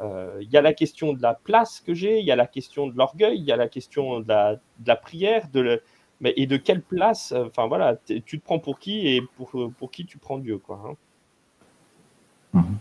il 0.02 0.50
y 0.52 0.58
a 0.58 0.62
la 0.62 0.74
question 0.74 1.14
de 1.14 1.22
la 1.22 1.34
place 1.34 1.80
que 1.80 1.94
j'ai, 1.94 2.20
il 2.20 2.26
y 2.26 2.32
a 2.32 2.36
la 2.36 2.48
question 2.48 2.88
de 2.88 2.98
l'orgueil, 2.98 3.38
il 3.38 3.46
y 3.46 3.54
a 3.54 3.56
la 3.56 3.70
question 3.70 4.20
de 4.20 4.28
la, 4.28 4.56
de 4.56 4.88
la 4.88 4.98
prière, 4.98 5.48
de 5.54 5.82
mais, 6.20 6.34
et 6.36 6.46
de 6.46 6.58
quelle 6.58 6.82
place, 6.82 7.34
enfin 7.36 7.68
voilà, 7.68 7.96
tu 8.06 8.22
te 8.22 8.44
prends 8.44 8.60
pour 8.60 8.80
qui 8.80 9.08
et 9.08 9.22
pour, 9.22 9.52
pour 9.78 9.92
qui 9.92 10.06
tu 10.06 10.18
prends 10.18 10.38
Dieu, 10.38 10.58
quoi. 10.58 10.82
Hein. 10.86 10.96
Mhm. 12.54 12.78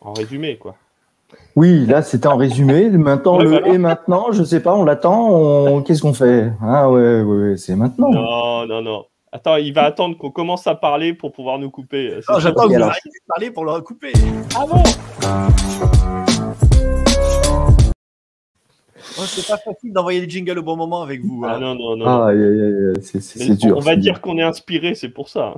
En 0.00 0.12
résumé, 0.14 0.56
quoi. 0.56 0.76
Oui, 1.56 1.86
là 1.86 2.02
c'était 2.02 2.28
en 2.28 2.36
résumé. 2.36 2.88
Maintenant 2.90 3.38
le 3.38 3.66
et 3.66 3.78
maintenant, 3.78 4.32
je 4.32 4.42
sais 4.44 4.60
pas, 4.60 4.74
on 4.74 4.84
l'attend. 4.84 5.82
Qu'est-ce 5.82 6.02
qu'on 6.02 6.14
fait? 6.14 6.52
Ah 6.62 6.90
ouais, 6.90 7.22
ouais, 7.22 7.56
c'est 7.56 7.76
maintenant. 7.76 8.10
Non, 8.10 8.66
non, 8.66 8.82
non. 8.82 9.04
Attends, 9.30 9.56
il 9.56 9.74
va 9.74 9.84
attendre 9.84 10.16
qu'on 10.16 10.30
commence 10.30 10.66
à 10.66 10.74
parler 10.74 11.12
pour 11.12 11.32
pouvoir 11.32 11.58
nous 11.58 11.70
couper. 11.70 12.20
j'attends 12.38 12.68
que 12.68 12.74
vous 12.74 12.82
arrêtiez 12.82 13.10
de 13.10 13.26
parler 13.26 13.50
pour 13.50 13.64
le 13.64 13.80
couper. 13.82 14.12
Ah 14.56 14.64
bon? 14.66 14.82
Oh, 19.18 19.22
C'est 19.26 19.46
pas 19.46 19.58
facile 19.58 19.92
d'envoyer 19.92 20.20
les 20.20 20.30
jingles 20.30 20.58
au 20.58 20.62
bon 20.62 20.76
moment 20.76 21.02
avec 21.02 21.22
vous. 21.22 21.42
Ah 21.44 21.54
hein. 21.54 21.60
non, 21.60 21.74
non, 21.74 21.96
non. 21.96 22.06
Ah, 22.06 22.30
c'est 23.02 23.58
dur. 23.58 23.76
On 23.76 23.80
va 23.80 23.96
dire 23.96 24.20
qu'on 24.20 24.38
est 24.38 24.42
inspiré, 24.42 24.94
c'est 24.94 25.08
pour 25.08 25.28
ça. 25.28 25.54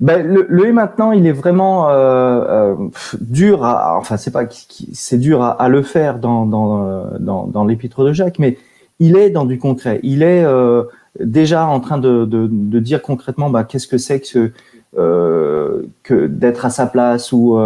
Ben, 0.00 0.26
le, 0.26 0.46
le, 0.48 0.66
et 0.66 0.72
maintenant, 0.72 1.12
il 1.12 1.26
est 1.26 1.32
vraiment 1.32 1.88
euh, 1.88 1.94
euh, 1.94 2.74
dur. 3.20 3.64
À, 3.64 3.96
enfin, 3.96 4.16
c'est 4.16 4.32
pas 4.32 4.44
c'est 4.92 5.18
dur 5.18 5.40
à, 5.42 5.50
à, 5.52 5.68
le 5.68 5.82
faire 5.82 6.18
dans 6.18 6.46
dans 6.46 6.84
euh, 6.84 7.04
dans, 7.20 7.46
dans 7.46 7.64
l'épître 7.64 8.04
de 8.04 8.12
Jacques, 8.12 8.40
mais 8.40 8.58
il 8.98 9.16
est 9.16 9.30
dans 9.30 9.44
du 9.44 9.58
concret. 9.58 10.00
Il 10.02 10.22
est 10.22 10.44
euh, 10.44 10.82
déjà 11.20 11.66
en 11.66 11.78
train 11.78 11.98
de, 11.98 12.24
de, 12.24 12.48
de 12.50 12.78
dire 12.80 13.02
concrètement, 13.02 13.50
bah, 13.50 13.62
qu'est-ce 13.62 13.86
que 13.86 13.98
c'est 13.98 14.20
que 14.20 14.50
euh, 14.98 15.82
que 16.02 16.26
d'être 16.26 16.64
à 16.66 16.70
sa 16.70 16.86
place 16.86 17.32
ou 17.32 17.56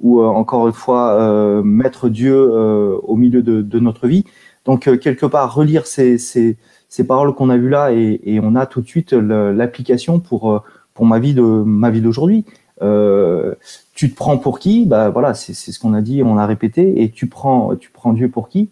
ou 0.00 0.22
encore 0.22 0.66
une 0.66 0.74
fois 0.74 1.62
mettre 1.64 2.08
Dieu 2.08 2.36
au 2.36 3.16
milieu 3.16 3.42
de, 3.42 3.62
de, 3.62 3.78
notre 3.78 4.06
vie. 4.08 4.24
Donc 4.66 4.82
quelque 5.00 5.24
part 5.26 5.54
relire 5.54 5.86
ces 5.86 6.18
ces, 6.18 6.56
ces 6.88 7.06
paroles 7.06 7.34
qu'on 7.34 7.48
a 7.48 7.56
vues 7.56 7.70
là 7.70 7.92
et, 7.92 8.20
et 8.24 8.40
on 8.40 8.54
a 8.56 8.66
tout 8.66 8.82
de 8.82 8.86
suite 8.86 9.12
l'application 9.12 10.20
pour 10.20 10.62
pour 10.96 11.06
ma 11.06 11.18
vie 11.20 11.34
de 11.34 11.42
ma 11.42 11.90
vie 11.90 12.00
d'aujourd'hui. 12.00 12.44
Euh, 12.82 13.54
tu 13.94 14.10
te 14.10 14.16
prends 14.16 14.38
pour 14.38 14.58
qui? 14.58 14.86
Bah 14.86 15.10
voilà, 15.10 15.34
c'est 15.34 15.54
ce 15.54 15.78
qu'on 15.80 15.94
a 15.94 16.02
dit, 16.02 16.22
on 16.22 16.36
a 16.38 16.46
répété. 16.46 17.02
Et 17.02 17.10
tu 17.10 17.26
prends 17.26 17.76
tu 17.76 17.90
prends 17.90 18.12
Dieu 18.12 18.28
pour 18.28 18.48
qui? 18.48 18.68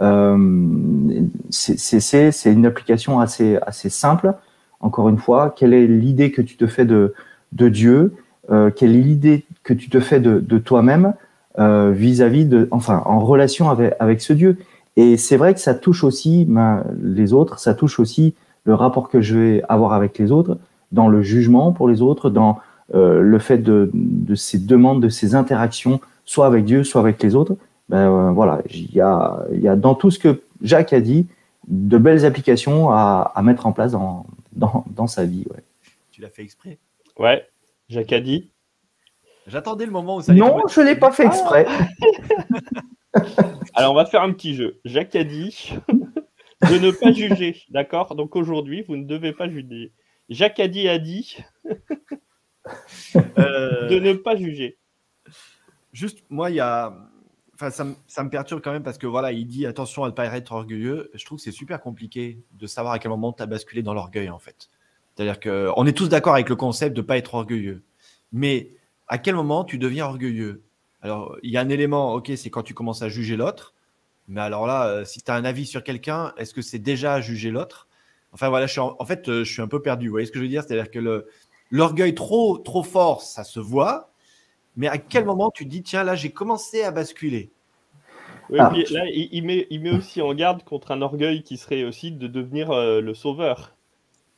Euh, 0.00 0.36
C'est 1.50 2.52
une 2.52 2.66
application 2.66 3.20
assez 3.20 3.58
assez 3.70 3.90
simple. 3.90 4.34
Encore 4.80 5.08
une 5.08 5.18
fois, 5.18 5.54
quelle 5.56 5.74
est 5.74 5.86
l'idée 5.86 6.30
que 6.32 6.42
tu 6.42 6.56
te 6.56 6.66
fais 6.66 6.84
de 6.84 7.14
de 7.52 7.68
Dieu? 7.68 8.12
Euh, 8.50 8.70
Quelle 8.76 8.94
est 8.94 9.06
l'idée 9.10 9.44
que 9.64 9.74
tu 9.74 9.88
te 9.88 10.00
fais 10.00 10.20
de, 10.20 10.38
de 10.38 10.58
toi-même 10.58 11.14
euh, 11.58 11.90
vis-à-vis 11.90 12.44
de, 12.44 12.68
enfin, 12.70 13.02
en 13.04 13.20
relation 13.32 13.70
avec 13.70 13.94
avec 13.98 14.20
ce 14.20 14.32
Dieu? 14.34 14.58
Et 14.96 15.16
c'est 15.16 15.36
vrai 15.36 15.52
que 15.54 15.60
ça 15.60 15.74
touche 15.74 16.04
aussi 16.04 16.44
ben, 16.46 16.84
les 17.02 17.32
autres, 17.32 17.58
ça 17.58 17.74
touche 17.74 17.98
aussi 17.98 18.34
le 18.64 18.74
rapport 18.74 19.08
que 19.08 19.20
je 19.20 19.32
vais 19.38 19.62
avoir 19.68 19.92
avec 19.92 20.18
les 20.18 20.30
autres 20.30 20.58
dans 20.92 21.08
le 21.08 21.22
jugement 21.22 21.72
pour 21.72 21.88
les 21.88 22.02
autres, 22.02 22.30
dans 22.30 22.58
euh, 22.94 23.20
le 23.20 23.38
fait 23.38 23.58
de, 23.58 23.90
de, 23.92 24.34
ces 24.34 24.58
demandes, 24.58 25.02
de 25.02 25.08
ces 25.08 25.34
interactions, 25.34 26.00
soit 26.24 26.46
avec 26.46 26.64
Dieu, 26.64 26.84
soit 26.84 27.00
avec 27.00 27.22
les 27.22 27.34
autres. 27.34 27.56
Ben 27.88 28.10
euh, 28.10 28.30
voilà, 28.32 28.62
il 28.70 28.92
y 28.92 29.00
a, 29.00 29.44
il 29.52 29.60
y 29.60 29.68
a 29.68 29.76
dans 29.76 29.94
tout 29.94 30.10
ce 30.10 30.18
que 30.18 30.42
Jacques 30.62 30.92
a 30.92 31.00
dit 31.00 31.26
de 31.68 31.98
belles 31.98 32.24
applications 32.24 32.90
à, 32.90 33.32
à 33.34 33.42
mettre 33.42 33.66
en 33.66 33.72
place 33.72 33.92
dans, 33.92 34.26
dans, 34.52 34.84
dans 34.94 35.06
sa 35.06 35.24
vie. 35.24 35.44
Ouais. 35.50 35.62
Tu 36.12 36.20
l'as 36.20 36.30
fait 36.30 36.42
exprès? 36.42 36.78
Ouais, 37.18 37.46
Jacques 37.88 38.12
a 38.12 38.20
dit. 38.20 38.50
J'attendais 39.46 39.86
le 39.86 39.92
moment 39.92 40.16
où 40.16 40.20
ça. 40.22 40.32
Non, 40.32 40.62
je 40.68 40.80
l'ai 40.80 40.96
pas 40.96 41.12
fait 41.12 41.26
exprès. 41.26 41.66
Alors 43.74 43.92
on 43.92 43.94
va 43.94 44.06
faire 44.06 44.22
un 44.22 44.32
petit 44.32 44.54
jeu. 44.54 44.80
Jacques 44.84 45.14
a 45.16 45.24
dit 45.24 45.74
de 46.70 46.78
ne 46.78 46.90
pas 46.90 47.12
juger, 47.12 47.62
d'accord? 47.70 48.14
Donc 48.14 48.34
aujourd'hui, 48.36 48.84
vous 48.88 48.96
ne 48.96 49.04
devez 49.04 49.32
pas 49.32 49.48
juger. 49.48 49.92
Jacques 50.28 50.60
a 50.60 50.68
dit 50.68 50.88
a 50.88 50.98
dit 50.98 51.38
euh, 53.38 53.88
de 53.88 53.98
ne 53.98 54.12
pas 54.14 54.36
juger. 54.36 54.78
Juste, 55.92 56.24
moi, 56.28 56.50
il 56.50 56.56
y 56.56 56.60
a. 56.60 56.94
Enfin, 57.54 57.70
ça, 57.70 57.86
ça, 58.06 58.22
me 58.22 58.28
perturbe 58.28 58.60
quand 58.62 58.72
même 58.72 58.82
parce 58.82 58.98
que 58.98 59.06
voilà, 59.06 59.32
il 59.32 59.46
dit 59.46 59.64
attention 59.64 60.04
à 60.04 60.08
ne 60.08 60.12
pas 60.12 60.26
être 60.36 60.52
orgueilleux. 60.52 61.10
Je 61.14 61.24
trouve 61.24 61.38
que 61.38 61.44
c'est 61.44 61.52
super 61.52 61.80
compliqué 61.80 62.38
de 62.52 62.66
savoir 62.66 62.92
à 62.92 62.98
quel 62.98 63.10
moment 63.10 63.32
tu 63.32 63.42
as 63.42 63.46
basculé 63.46 63.82
dans 63.82 63.94
l'orgueil 63.94 64.28
en 64.28 64.38
fait. 64.38 64.68
C'est-à-dire 65.14 65.40
qu'on 65.40 65.86
est 65.86 65.96
tous 65.96 66.08
d'accord 66.08 66.34
avec 66.34 66.50
le 66.50 66.56
concept 66.56 66.94
de 66.94 67.00
ne 67.00 67.06
pas 67.06 67.16
être 67.16 67.34
orgueilleux. 67.34 67.82
Mais 68.32 68.72
à 69.08 69.16
quel 69.16 69.34
moment 69.34 69.64
tu 69.64 69.78
deviens 69.78 70.06
orgueilleux? 70.06 70.64
Alors, 71.00 71.38
il 71.42 71.50
y 71.50 71.56
a 71.56 71.60
un 71.60 71.68
élément, 71.70 72.12
ok, 72.14 72.32
c'est 72.36 72.50
quand 72.50 72.62
tu 72.62 72.74
commences 72.74 73.00
à 73.00 73.08
juger 73.08 73.36
l'autre. 73.36 73.74
Mais 74.28 74.40
alors 74.40 74.66
là, 74.66 74.88
euh, 74.88 75.04
si 75.04 75.22
tu 75.22 75.30
as 75.30 75.34
un 75.34 75.44
avis 75.44 75.64
sur 75.64 75.84
quelqu'un, 75.84 76.34
est-ce 76.36 76.52
que 76.52 76.60
c'est 76.60 76.78
déjà 76.78 77.20
juger 77.20 77.50
l'autre? 77.50 77.88
Enfin 78.32 78.48
voilà, 78.48 78.66
je 78.66 78.72
suis 78.72 78.80
en, 78.80 79.04
fait, 79.04 79.28
euh, 79.28 79.44
je 79.44 79.52
suis 79.52 79.62
un 79.62 79.68
peu 79.68 79.80
perdu. 79.80 80.08
Vous 80.08 80.12
voyez 80.12 80.26
ce 80.26 80.32
que 80.32 80.38
je 80.38 80.44
veux 80.44 80.48
dire? 80.48 80.62
C'est-à-dire 80.62 80.90
que 80.90 81.26
l'orgueil 81.70 82.14
trop, 82.14 82.58
trop 82.58 82.82
fort, 82.82 83.22
ça 83.22 83.44
se 83.44 83.60
voit. 83.60 84.10
Mais 84.76 84.88
à 84.88 84.98
quel 84.98 85.24
moment 85.24 85.50
tu 85.50 85.64
dis, 85.64 85.82
tiens, 85.82 86.04
là, 86.04 86.14
j'ai 86.14 86.30
commencé 86.30 86.82
à 86.82 86.90
basculer? 86.90 87.50
Oui, 88.50 88.58
ah. 88.60 88.70
puis 88.70 88.84
là, 88.92 89.04
il, 89.08 89.42
met, 89.42 89.66
il 89.70 89.80
met 89.80 89.90
aussi 89.90 90.20
en 90.20 90.34
garde 90.34 90.62
contre 90.64 90.90
un 90.92 91.02
orgueil 91.02 91.42
qui 91.42 91.56
serait 91.56 91.84
aussi 91.84 92.12
de 92.12 92.26
devenir 92.26 92.70
euh, 92.70 93.00
le 93.00 93.14
sauveur. 93.14 93.74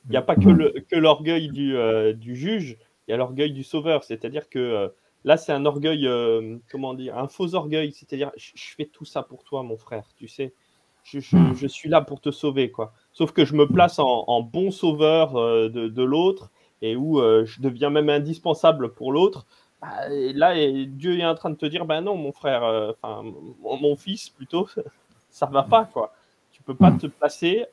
Il 0.06 0.12
n'y 0.12 0.16
a 0.16 0.22
pas 0.22 0.36
que 0.36 0.96
l'orgueil 0.96 1.48
du, 1.48 1.76
euh, 1.76 2.12
du, 2.14 2.36
juge, 2.36 2.78
il 3.06 3.10
y 3.10 3.14
a 3.14 3.16
l'orgueil 3.16 3.52
du 3.52 3.64
sauveur. 3.64 4.04
C'est-à-dire 4.04 4.48
que 4.48 4.90
Là, 5.24 5.36
c'est 5.36 5.52
un 5.52 5.66
orgueil, 5.66 6.06
euh, 6.06 6.58
comment 6.70 6.94
dire, 6.94 7.18
un 7.18 7.28
faux 7.28 7.54
orgueil. 7.54 7.92
C'est-à-dire, 7.92 8.30
je, 8.36 8.52
fais 8.54 8.86
tout 8.86 9.04
ça 9.04 9.22
pour 9.22 9.44
toi, 9.44 9.62
mon 9.62 9.76
frère, 9.76 10.04
tu 10.16 10.28
sais. 10.28 10.54
Je, 11.02 11.18
hmm. 11.18 11.68
suis 11.68 11.88
là 11.88 12.02
pour 12.02 12.20
te 12.20 12.30
sauver, 12.30 12.70
quoi. 12.70 12.92
Sauf 13.18 13.32
que 13.32 13.44
je 13.44 13.54
me 13.54 13.66
place 13.66 13.98
en, 13.98 14.42
bon 14.42 14.70
sauveur 14.70 15.36
euh, 15.36 15.68
de, 15.68 16.02
l'autre 16.04 16.50
et 16.82 16.94
où 16.94 17.18
euh, 17.18 17.44
je 17.44 17.60
deviens 17.60 17.90
même 17.90 18.08
indispensable 18.08 18.92
pour 18.92 19.12
l'autre. 19.12 19.44
Bah, 19.82 19.88
là, 20.08 20.54
Dieu 20.86 21.18
est 21.18 21.26
en 21.26 21.34
train 21.34 21.50
de 21.50 21.56
te 21.56 21.66
dire, 21.66 21.84
ben 21.84 22.00
non, 22.00 22.16
mon 22.16 22.30
frère, 22.30 22.62
enfin, 22.62 23.24
mon, 23.60 23.96
fils 23.96 24.30
plutôt, 24.30 24.68
ça 25.30 25.46
va 25.46 25.64
pas, 25.64 25.84
quoi. 25.92 26.12
Tu 26.52 26.62
peux 26.62 26.74
pas 26.74 26.92
te 26.92 27.08
placer. 27.08 27.66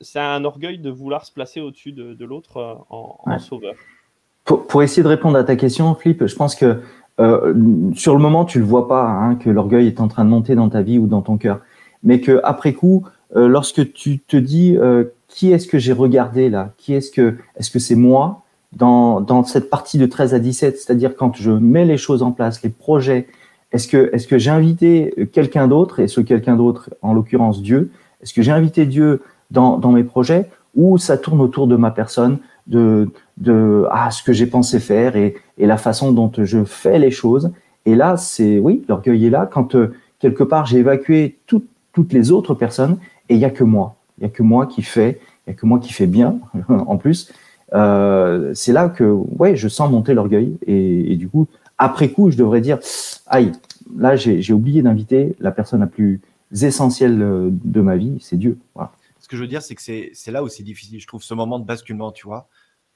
c'est 0.00 0.20
un 0.20 0.44
orgueil 0.44 0.78
de 0.78 0.90
vouloir 0.90 1.24
se 1.24 1.32
placer 1.32 1.60
au-dessus 1.60 1.92
de, 1.92 2.24
l'autre 2.24 2.84
en 2.90 3.38
sauveur. 3.38 3.74
Pour, 4.48 4.82
essayer 4.82 5.02
de 5.02 5.08
répondre 5.08 5.36
à 5.36 5.44
ta 5.44 5.56
question, 5.56 5.94
Flip, 5.94 6.26
je 6.26 6.34
pense 6.34 6.54
que 6.54 6.80
euh, 7.20 7.52
sur 7.94 8.14
le 8.14 8.22
moment, 8.22 8.46
tu 8.46 8.58
le 8.58 8.64
vois 8.64 8.88
pas 8.88 9.04
hein, 9.04 9.34
que 9.34 9.50
l'orgueil 9.50 9.86
est 9.86 10.00
en 10.00 10.08
train 10.08 10.24
de 10.24 10.30
monter 10.30 10.54
dans 10.54 10.70
ta 10.70 10.80
vie 10.80 10.98
ou 10.98 11.06
dans 11.06 11.20
ton 11.20 11.36
cœur, 11.36 11.60
mais 12.02 12.20
que 12.20 12.40
après 12.44 12.72
coup, 12.72 13.04
euh, 13.04 13.10
lorsque 13.34 13.92
tu 13.92 14.20
te 14.20 14.36
dis 14.36 14.76
euh, 14.76 15.04
qui 15.28 15.52
est-ce 15.52 15.66
que 15.66 15.78
j'ai 15.78 15.92
regardé 15.92 16.48
là, 16.48 16.72
qui 16.78 16.94
est-ce 16.94 17.10
que 17.10 17.36
est-ce 17.56 17.70
que 17.70 17.78
c'est 17.78 17.94
moi? 17.94 18.42
Dans, 18.72 19.22
dans 19.22 19.44
cette 19.44 19.70
partie 19.70 19.96
de 19.96 20.04
13 20.04 20.34
à 20.34 20.38
17, 20.38 20.76
c'est-à-dire 20.76 21.16
quand 21.16 21.34
je 21.36 21.50
mets 21.50 21.86
les 21.86 21.96
choses 21.96 22.22
en 22.22 22.32
place, 22.32 22.62
les 22.62 22.68
projets, 22.68 23.26
est-ce 23.72 23.88
que 23.88 24.10
est-ce 24.12 24.26
que 24.26 24.36
j'ai 24.36 24.50
invité 24.50 25.14
quelqu'un 25.32 25.68
d'autre 25.68 26.00
et 26.00 26.08
ce 26.08 26.20
quelqu'un 26.20 26.54
d'autre, 26.54 26.90
en 27.00 27.14
l'occurrence 27.14 27.62
Dieu, 27.62 27.90
est-ce 28.22 28.34
que 28.34 28.42
j'ai 28.42 28.52
invité 28.52 28.84
Dieu 28.84 29.22
dans, 29.50 29.78
dans 29.78 29.92
mes 29.92 30.04
projets? 30.04 30.50
Ou 30.74 30.98
ça 30.98 31.16
tourne 31.16 31.40
autour 31.40 31.66
de 31.66 31.76
ma 31.76 31.90
personne, 31.90 32.38
de, 32.66 33.08
de 33.38 33.86
ah, 33.90 34.10
ce 34.10 34.22
que 34.22 34.34
j'ai 34.34 34.46
pensé 34.46 34.80
faire 34.80 35.16
et, 35.16 35.36
et, 35.56 35.66
la 35.66 35.78
façon 35.78 36.12
dont 36.12 36.30
je 36.36 36.64
fais 36.64 36.98
les 36.98 37.10
choses. 37.10 37.50
Et 37.86 37.94
là, 37.94 38.18
c'est 38.18 38.58
oui, 38.58 38.84
l'orgueil 38.86 39.26
est 39.26 39.30
là. 39.30 39.48
Quand 39.50 39.74
euh, 39.74 39.94
quelque 40.18 40.44
part 40.44 40.66
j'ai 40.66 40.78
évacué 40.78 41.38
toutes 41.46 42.12
les 42.12 42.30
autres 42.30 42.54
personnes 42.54 42.98
et 43.28 43.34
il 43.34 43.40
y 43.40 43.44
a 43.44 43.50
que 43.50 43.64
moi. 43.64 43.96
Il 44.18 44.22
y 44.22 44.26
a 44.26 44.30
que 44.30 44.42
moi 44.42 44.66
qui 44.66 44.82
fais, 44.82 45.20
il 45.46 45.50
y 45.50 45.52
a 45.52 45.54
que 45.54 45.66
moi 45.66 45.78
qui 45.78 45.92
fais 45.92 46.06
bien 46.06 46.38
en 46.68 46.96
plus. 46.96 47.32
Euh, 47.74 48.52
c'est 48.54 48.72
là 48.72 48.88
que 48.88 49.04
ouais, 49.04 49.56
je 49.56 49.68
sens 49.68 49.90
monter 49.90 50.14
l'orgueil 50.14 50.56
et, 50.66 51.16
du 51.16 51.28
coup, 51.28 51.46
après 51.76 52.08
coup, 52.10 52.30
je 52.30 52.36
devrais 52.36 52.60
dire 52.60 52.78
aïe, 53.26 53.52
là 53.96 54.16
j'ai 54.16 54.52
oublié 54.52 54.82
d'inviter 54.82 55.36
la 55.38 55.52
personne 55.52 55.80
la 55.80 55.86
plus 55.86 56.20
essentielle 56.62 57.20
euh, 57.20 57.50
de 57.52 57.80
ma 57.80 57.96
vie, 57.96 58.16
c'est 58.20 58.36
Dieu. 58.36 58.58
Voilà. 58.74 58.92
Ce 59.20 59.28
que 59.28 59.36
je 59.36 59.42
veux 59.42 59.48
dire, 59.48 59.60
c'est 59.60 59.74
que 59.74 59.82
c'est 59.82 60.30
là 60.30 60.42
où 60.42 60.48
c'est 60.48 60.62
difficile. 60.62 60.98
Je 60.98 61.06
trouve 61.06 61.22
ce 61.22 61.34
moment 61.34 61.58
de 61.58 61.66
basculement, 61.66 62.10
tu 62.12 62.26
vois 62.26 62.48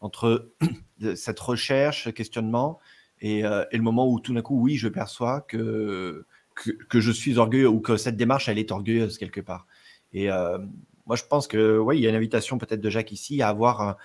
entre 0.03 0.51
cette 1.15 1.41
recherche, 1.41 2.13
questionnement, 2.13 2.79
euh, 3.25 3.65
et, 3.71 3.77
le 3.77 3.83
moment 3.83 4.11
où 4.11 4.21
tout 4.21 4.35
d'un 4.35 4.43
coup, 4.43 4.61
oui, 4.61 4.77
je 4.77 4.89
perçois 4.89 5.41
que, 5.43 6.27
que, 6.55 7.01
je 7.01 7.11
suis 7.11 7.39
orgueilleux 7.39 7.69
ou 7.69 7.81
que 7.81 7.97
cette 7.97 8.17
démarche, 8.17 8.49
elle 8.49 8.59
est 8.59 8.73
orgueilleuse 8.73 9.17
quelque 9.17 9.41
part. 9.41 9.67
Et 10.13 10.31
euh, 10.31 10.59
moi, 11.07 11.17
je 11.17 11.25
pense 11.25 11.47
que 11.47 11.79
oui, 11.79 11.99
il 11.99 12.03
y 12.03 12.07
a 12.07 12.11
une 12.11 12.17
invitation 12.17 12.59
peut-être 12.59 12.81
de 12.81 12.91
Jacques 12.91 13.13
ici 13.13 13.43
à 13.43 13.49
avoir 13.49 13.97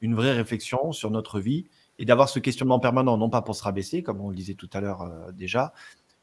une 0.00 0.14
vraie 0.14 0.32
réflexion 0.32 0.92
sur 0.92 1.10
notre 1.10 1.40
vie 1.40 1.66
et 1.98 2.04
d'avoir 2.04 2.28
ce 2.28 2.38
questionnement 2.38 2.78
permanent, 2.78 3.16
non 3.16 3.30
pas 3.30 3.42
pour 3.42 3.54
se 3.54 3.62
rabaisser, 3.62 4.02
comme 4.02 4.20
on 4.20 4.28
le 4.28 4.36
disait 4.36 4.54
tout 4.54 4.68
à 4.72 4.80
l'heure 4.80 5.02
euh, 5.02 5.32
déjà, 5.32 5.72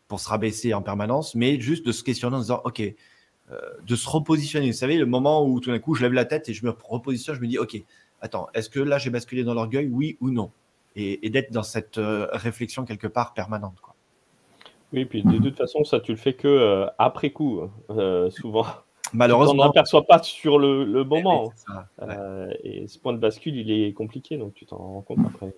pour 0.08 0.20
se 0.20 0.30
rabaisser 0.30 0.74
en 0.74 0.82
permanence, 0.82 1.34
mais 1.36 1.60
juste 1.60 1.86
de 1.86 1.92
se 1.92 2.04
questionner 2.04 2.36
en 2.36 2.40
disant, 2.40 2.62
OK, 2.66 2.82
de 3.86 3.96
se 3.96 4.10
repositionner. 4.10 4.68
Vous 4.68 4.78
savez, 4.78 4.98
le 4.98 5.06
moment 5.06 5.46
où 5.46 5.60
tout 5.60 5.70
d'un 5.70 5.78
coup, 5.78 5.94
je 5.94 6.02
lève 6.02 6.14
la 6.14 6.26
tête 6.26 6.50
et 6.50 6.54
je 6.54 6.66
me 6.66 6.74
repositionne, 6.84 7.36
je 7.36 7.42
me 7.42 7.48
dis, 7.48 7.60
OK, 7.60 7.78
attends, 8.24 8.48
est-ce 8.56 8.70
que 8.70 8.80
là 8.80 8.98
j'ai 8.98 9.12
basculé 9.12 9.44
dans 9.44 9.54
l'orgueil, 9.54 9.88
oui 9.92 10.18
ou 10.20 10.32
non? 10.32 10.50
Et, 10.96 11.30
d'être 11.30 11.52
dans 11.52 11.64
cette 11.64 11.98
euh, 11.98 12.28
réflexion 12.32 12.86
quelque 12.86 13.08
part 13.08 13.34
permanente. 13.34 13.80
Quoi. 13.82 13.96
Oui, 14.94 15.06
puis 15.06 15.24
de 15.24 15.40
toute 15.40 15.58
façon, 15.58 15.84
ça 15.84 16.00
tu 16.00 16.12
le 16.12 16.18
fais 16.18 16.34
que 16.34 16.48
euh, 16.48 16.86
après 17.00 17.32
coup, 17.32 17.62
euh, 17.90 18.30
souvent. 18.30 18.66
Malheureusement. 19.14 19.64
On 19.64 19.66
n'aperçoit 19.68 20.06
pas 20.06 20.22
sur 20.24 20.60
le, 20.60 21.04
moment. 21.04 21.54
et 22.64 22.88
ce 22.88 22.98
point 23.00 23.14
de 23.14 23.20
bascule, 23.20 23.56
il 23.56 23.72
est 23.72 23.94
compliqué, 23.94 24.38
donc 24.38 24.54
tu 24.54 24.66
t'en 24.66 24.78
rends 24.78 25.02
compte 25.02 25.20
après. 25.26 25.54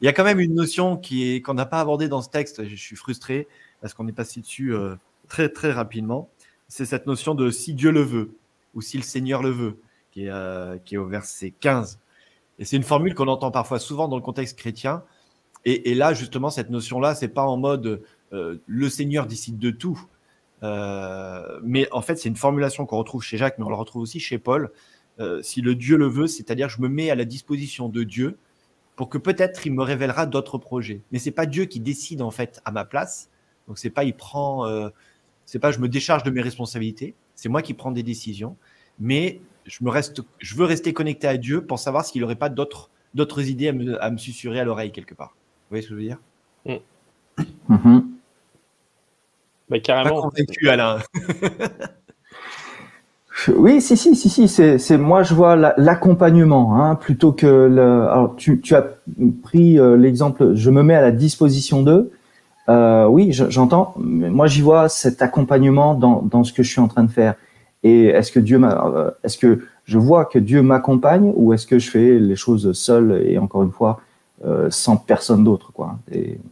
Il 0.00 0.04
y 0.04 0.08
a 0.08 0.12
quand 0.12 0.24
même 0.24 0.40
une 0.40 0.54
notion 0.54 0.96
qui 0.96 1.30
est 1.30 1.42
qu'on 1.42 1.54
n'a 1.54 1.66
pas 1.66 1.80
abordée 1.80 2.08
dans 2.08 2.22
ce 2.22 2.30
texte. 2.30 2.64
Je 2.64 2.74
suis 2.74 2.96
frustré 2.96 3.46
parce 3.80 3.94
qu'on 3.94 4.08
est 4.08 4.12
passé 4.12 4.40
dessus 4.40 4.74
très 5.28 5.48
très 5.48 5.72
rapidement. 5.72 6.28
C'est 6.68 6.86
cette 6.86 7.06
notion 7.06 7.34
de 7.34 7.50
si 7.50 7.74
Dieu 7.74 7.90
le 7.90 8.02
veut 8.02 8.34
ou 8.74 8.80
si 8.80 8.96
le 8.96 9.02
Seigneur 9.02 9.42
le 9.42 9.50
veut 9.50 9.78
qui 10.12 10.26
est, 10.26 10.30
euh, 10.30 10.78
qui 10.84 10.94
est 10.94 10.98
au 10.98 11.06
verset 11.06 11.52
15. 11.58 11.98
Et 12.58 12.64
c'est 12.64 12.76
une 12.76 12.82
formule 12.82 13.14
qu'on 13.14 13.28
entend 13.28 13.50
parfois 13.50 13.78
souvent 13.78 14.06
dans 14.08 14.16
le 14.16 14.22
contexte 14.22 14.58
chrétien. 14.58 15.02
Et, 15.64 15.94
là, 15.94 16.12
justement, 16.12 16.50
cette 16.50 16.70
notion-là, 16.70 17.14
c'est 17.14 17.28
pas 17.28 17.44
en 17.44 17.56
mode 17.56 18.02
euh, 18.32 18.58
le 18.66 18.88
Seigneur 18.88 19.26
décide 19.26 19.58
de 19.58 19.70
tout. 19.70 20.00
Euh, 20.62 21.60
mais 21.62 21.88
en 21.92 22.02
fait, 22.02 22.16
c'est 22.16 22.28
une 22.28 22.36
formulation 22.36 22.86
qu'on 22.86 22.98
retrouve 22.98 23.22
chez 23.22 23.36
Jacques, 23.36 23.58
mais 23.58 23.64
on 23.64 23.68
le 23.68 23.74
retrouve 23.74 24.02
aussi 24.02 24.20
chez 24.20 24.38
Paul. 24.38 24.70
si 25.42 25.60
le 25.60 25.74
Dieu 25.74 25.96
le 25.96 26.06
veut, 26.06 26.26
c'est-à-dire 26.26 26.68
je 26.68 26.80
me 26.80 26.88
mets 26.88 27.10
à 27.10 27.14
la 27.14 27.24
disposition 27.24 27.88
de 27.88 28.02
Dieu 28.02 28.38
pour 28.96 29.08
que 29.08 29.18
peut-être 29.18 29.66
il 29.66 29.72
me 29.72 29.82
révélera 29.82 30.26
d'autres 30.26 30.58
projets. 30.58 31.00
Mais 31.12 31.18
c'est 31.18 31.30
pas 31.30 31.46
Dieu 31.46 31.64
qui 31.66 31.80
décide 31.80 32.22
en 32.22 32.30
fait 32.30 32.60
à 32.64 32.72
ma 32.72 32.84
place. 32.84 33.30
Donc 33.68 33.78
c'est 33.78 33.90
pas 33.90 34.02
il 34.04 34.14
prend, 34.14 34.66
c'est 35.44 35.60
pas 35.60 35.70
je 35.70 35.78
me 35.78 35.88
décharge 35.88 36.24
de 36.24 36.30
mes 36.30 36.40
responsabilités. 36.40 37.14
C'est 37.34 37.48
moi 37.48 37.62
qui 37.62 37.74
prends 37.74 37.92
des 37.92 38.02
décisions. 38.02 38.56
Mais 38.98 39.40
je, 39.66 39.84
me 39.84 39.90
reste, 39.90 40.22
je 40.38 40.54
veux 40.54 40.64
rester 40.64 40.92
connecté 40.92 41.26
à 41.26 41.36
Dieu 41.36 41.64
pour 41.64 41.78
savoir 41.78 42.04
s'il 42.04 42.20
n'aurait 42.20 42.36
pas 42.36 42.48
d'autres, 42.48 42.90
d'autres 43.14 43.48
idées 43.48 43.68
à 43.68 43.72
me, 43.72 44.02
à 44.02 44.10
me 44.10 44.16
susurrer 44.16 44.60
à 44.60 44.64
l'oreille 44.64 44.92
quelque 44.92 45.14
part. 45.14 45.34
Vous 45.34 45.76
voyez 45.76 45.82
ce 45.82 45.88
que 45.88 45.94
je 45.94 46.00
veux 46.00 46.06
dire? 46.06 46.18
Mm. 46.66 47.44
mm-hmm. 47.70 48.04
Bah, 49.72 49.80
Carrément. 49.80 50.22
Pas 50.22 50.28
convaincu, 50.28 50.68
Alain. 50.68 50.98
Oui, 53.56 53.80
si, 53.80 53.96
si, 53.96 54.14
si, 54.14 54.28
si. 54.28 54.46
C'est, 54.46 54.98
moi, 54.98 55.24
je 55.24 55.34
vois 55.34 55.56
l'accompagnement 55.56 56.76
hein, 56.76 56.94
plutôt 56.94 57.32
que 57.32 57.46
le. 57.46 58.02
Alors, 58.02 58.36
tu, 58.36 58.60
tu 58.60 58.74
as 58.76 58.86
pris 59.42 59.80
euh, 59.80 59.96
l'exemple. 59.96 60.54
Je 60.54 60.70
me 60.70 60.82
mets 60.84 60.94
à 60.94 61.00
la 61.00 61.10
disposition 61.10 61.82
d'eux. 61.82 62.12
Euh, 62.68 63.06
oui, 63.06 63.32
j'entends. 63.32 63.94
Moi, 63.96 64.46
j'y 64.46 64.60
vois 64.60 64.88
cet 64.88 65.22
accompagnement 65.22 65.94
dans, 65.94 66.22
dans 66.22 66.44
ce 66.44 66.52
que 66.52 66.62
je 66.62 66.70
suis 66.70 66.80
en 66.80 66.88
train 66.88 67.04
de 67.04 67.10
faire. 67.10 67.34
Et 67.82 68.06
est-ce 68.06 68.30
que 68.30 68.38
Dieu 68.38 68.60
euh, 68.62 69.10
est-ce 69.24 69.38
que 69.38 69.60
je 69.84 69.98
vois 69.98 70.24
que 70.24 70.38
Dieu 70.38 70.62
m'accompagne 70.62 71.32
ou 71.34 71.52
est-ce 71.52 71.66
que 71.66 71.78
je 71.78 71.90
fais 71.90 72.18
les 72.18 72.36
choses 72.36 72.72
seul 72.72 73.24
et 73.26 73.38
encore 73.38 73.64
une 73.64 73.72
fois 73.72 74.00
euh, 74.44 74.68
sans 74.70 74.96
personne 74.96 75.44
d'autre 75.44 75.72
quoi. 75.72 75.98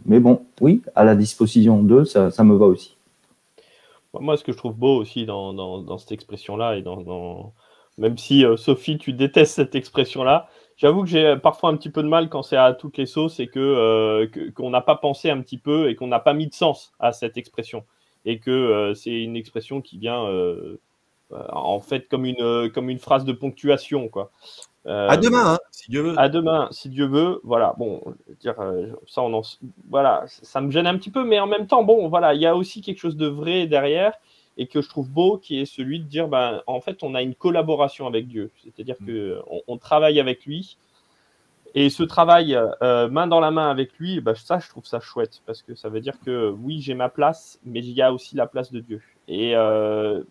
mais 0.07 0.21
bon, 0.21 0.43
oui, 0.61 0.83
à 0.95 1.05
la 1.05 1.17
disposition 1.17 1.83
d'eux, 1.83 2.05
ça, 2.05 2.31
ça, 2.31 2.45
me 2.45 2.55
va 2.55 2.67
aussi. 2.67 2.97
Moi, 4.15 4.37
ce 4.37 4.45
que 4.45 4.53
je 4.53 4.57
trouve 4.57 4.75
beau 4.75 4.97
aussi 4.97 5.25
dans, 5.27 5.53
dans, 5.53 5.99
cette 5.99 6.13
expression-là 6.13 6.77
et 6.77 6.83
dans, 6.83 7.55
même 7.99 8.19
si 8.19 8.45
euh, 8.45 8.57
Sophie, 8.57 8.99
tu 8.99 9.13
détestes 9.13 9.55
cette 9.55 9.75
expression-là, 9.75 10.49
j'avoue 10.77 11.03
que 11.03 11.09
j'ai 11.09 11.37
parfois 11.37 11.71
un 11.71 11.77
petit 11.77 11.91
peu 11.91 12.03
de 12.03 12.09
mal 12.09 12.29
quand 12.29 12.43
c'est 12.43 12.57
à 12.57 12.73
toutes 12.73 12.97
les 12.99 13.07
sauces 13.07 13.39
et 13.41 13.47
que 13.47 14.29
qu'on 14.55 14.71
n'a 14.71 14.81
pas 14.81 14.97
pensé 14.97 15.31
un 15.31 15.41
petit 15.41 15.59
peu 15.59 15.89
et 15.89 15.95
qu'on 15.95 16.09
n'a 16.09 16.19
pas 16.21 16.35
mis 16.35 16.49
de 16.49 16.55
sens 16.55 16.93
à 16.99 17.13
cette 17.13 17.37
expression. 17.37 17.85
Et 18.25 18.39
que 18.39 18.93
c'est 18.95 19.23
une 19.23 19.37
expression 19.37 19.81
qui 19.81 19.99
vient 19.99 20.25
euh, 20.27 20.81
en 21.33 21.81
fait 21.81 22.09
comme 22.09 22.25
une, 22.25 22.41
euh, 22.41 22.69
comme 22.69 22.91
une 22.91 22.99
phrase 22.99 23.25
de 23.25 23.33
ponctuation. 23.33 24.09
Quoi. 24.09 24.31
Euh, 24.87 25.09
à 25.09 25.17
demain, 25.17 25.55
hein, 25.55 25.59
si 25.71 25.91
Dieu 25.91 26.03
veut. 26.03 26.15
À 26.19 26.29
demain, 26.29 26.69
si 26.71 26.89
Dieu 26.89 27.07
veut. 27.07 27.41
Voilà, 27.45 27.75
bon, 27.79 28.03
dire, 28.41 28.57
ça, 29.07 29.23
on 29.23 29.43
voilà, 29.89 30.25
ça 30.27 30.61
me 30.61 30.71
gêne 30.71 30.87
un 30.87 30.97
petit 30.97 31.11
peu, 31.11 31.25
mais 31.25 31.41
en 31.41 31.47
même 31.47 31.67
temps, 31.67 31.85
bon, 31.85 32.09
voilà, 32.09 32.35
il 32.35 32.41
y 32.41 32.47
a 32.47 32.57
aussi 32.57 32.81
quelque 32.81 32.99
chose 32.99 33.17
de 33.17 33.27
vrai 33.27 33.67
derrière 33.67 34.15
et 34.57 34.67
que 34.67 34.83
je 34.83 34.89
trouve 34.89 35.09
beau, 35.09 35.39
qui 35.39 35.61
est 35.61 35.65
celui 35.65 36.01
de 36.01 36.05
dire, 36.05 36.29
ben, 36.29 36.63
en 36.67 36.81
fait, 36.81 37.03
on 37.03 37.15
a 37.15 37.23
une 37.23 37.35
collaboration 37.35 38.07
avec 38.07 38.27
Dieu, 38.27 38.51
c'est-à-dire 38.63 38.97
mm. 39.01 39.07
que 39.07 39.43
on, 39.67 39.79
travaille 39.79 40.21
avec 40.21 40.45
lui. 40.45 40.77
Et 41.75 41.89
ce 41.89 42.03
travail 42.03 42.59
main 42.81 43.27
dans 43.27 43.41
la 43.41 43.51
main 43.51 43.71
avec 43.71 43.93
lui, 43.99 44.21
ben, 44.21 44.35
ça, 44.35 44.59
je 44.59 44.69
trouve 44.69 44.85
ça 44.85 45.01
chouette, 45.01 45.43
parce 45.47 45.63
que 45.63 45.75
ça 45.75 45.89
veut 45.89 46.01
dire 46.01 46.19
que 46.25 46.51
oui, 46.51 46.81
j'ai 46.81 46.95
ma 46.95 47.09
place, 47.09 47.61
mais 47.65 47.81
il 47.81 47.93
y 47.93 48.03
a 48.03 48.13
aussi 48.13 48.35
la 48.35 48.47
place 48.47 48.73
de 48.73 48.81
Dieu. 48.81 49.01
Et 49.31 49.55
euh, 49.55 50.25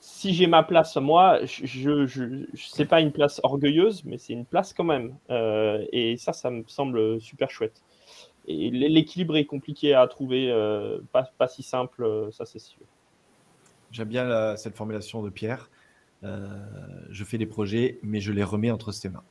si 0.00 0.32
j'ai 0.32 0.46
ma 0.46 0.62
place 0.62 0.96
moi, 0.96 1.40
je, 1.44 2.06
je, 2.06 2.44
c'est 2.54 2.86
pas 2.86 3.00
une 3.00 3.12
place 3.12 3.40
orgueilleuse, 3.42 4.04
mais 4.04 4.18
c'est 4.18 4.32
une 4.32 4.46
place 4.46 4.72
quand 4.72 4.84
même. 4.84 5.14
Euh, 5.30 5.84
et 5.92 6.16
ça, 6.16 6.32
ça 6.32 6.50
me 6.50 6.64
semble 6.66 7.20
super 7.20 7.50
chouette. 7.50 7.82
Et 8.46 8.70
l'équilibre 8.70 9.36
est 9.36 9.44
compliqué 9.44 9.94
à 9.94 10.06
trouver, 10.06 10.50
euh, 10.50 10.98
pas, 11.12 11.24
pas, 11.38 11.46
si 11.46 11.62
simple, 11.62 12.28
ça 12.32 12.46
c'est 12.46 12.58
sûr. 12.58 12.80
J'aime 13.92 14.08
bien 14.08 14.56
cette 14.56 14.76
formulation 14.76 15.22
de 15.22 15.30
Pierre. 15.30 15.70
je 16.22 17.24
fais 17.24 17.38
des 17.38 17.46
projets, 17.46 17.98
mais 18.02 18.20
je 18.20 18.32
les 18.32 18.44
remets 18.44 18.70
entre 18.70 18.92
ses 18.92 19.10
mains. 19.10 19.22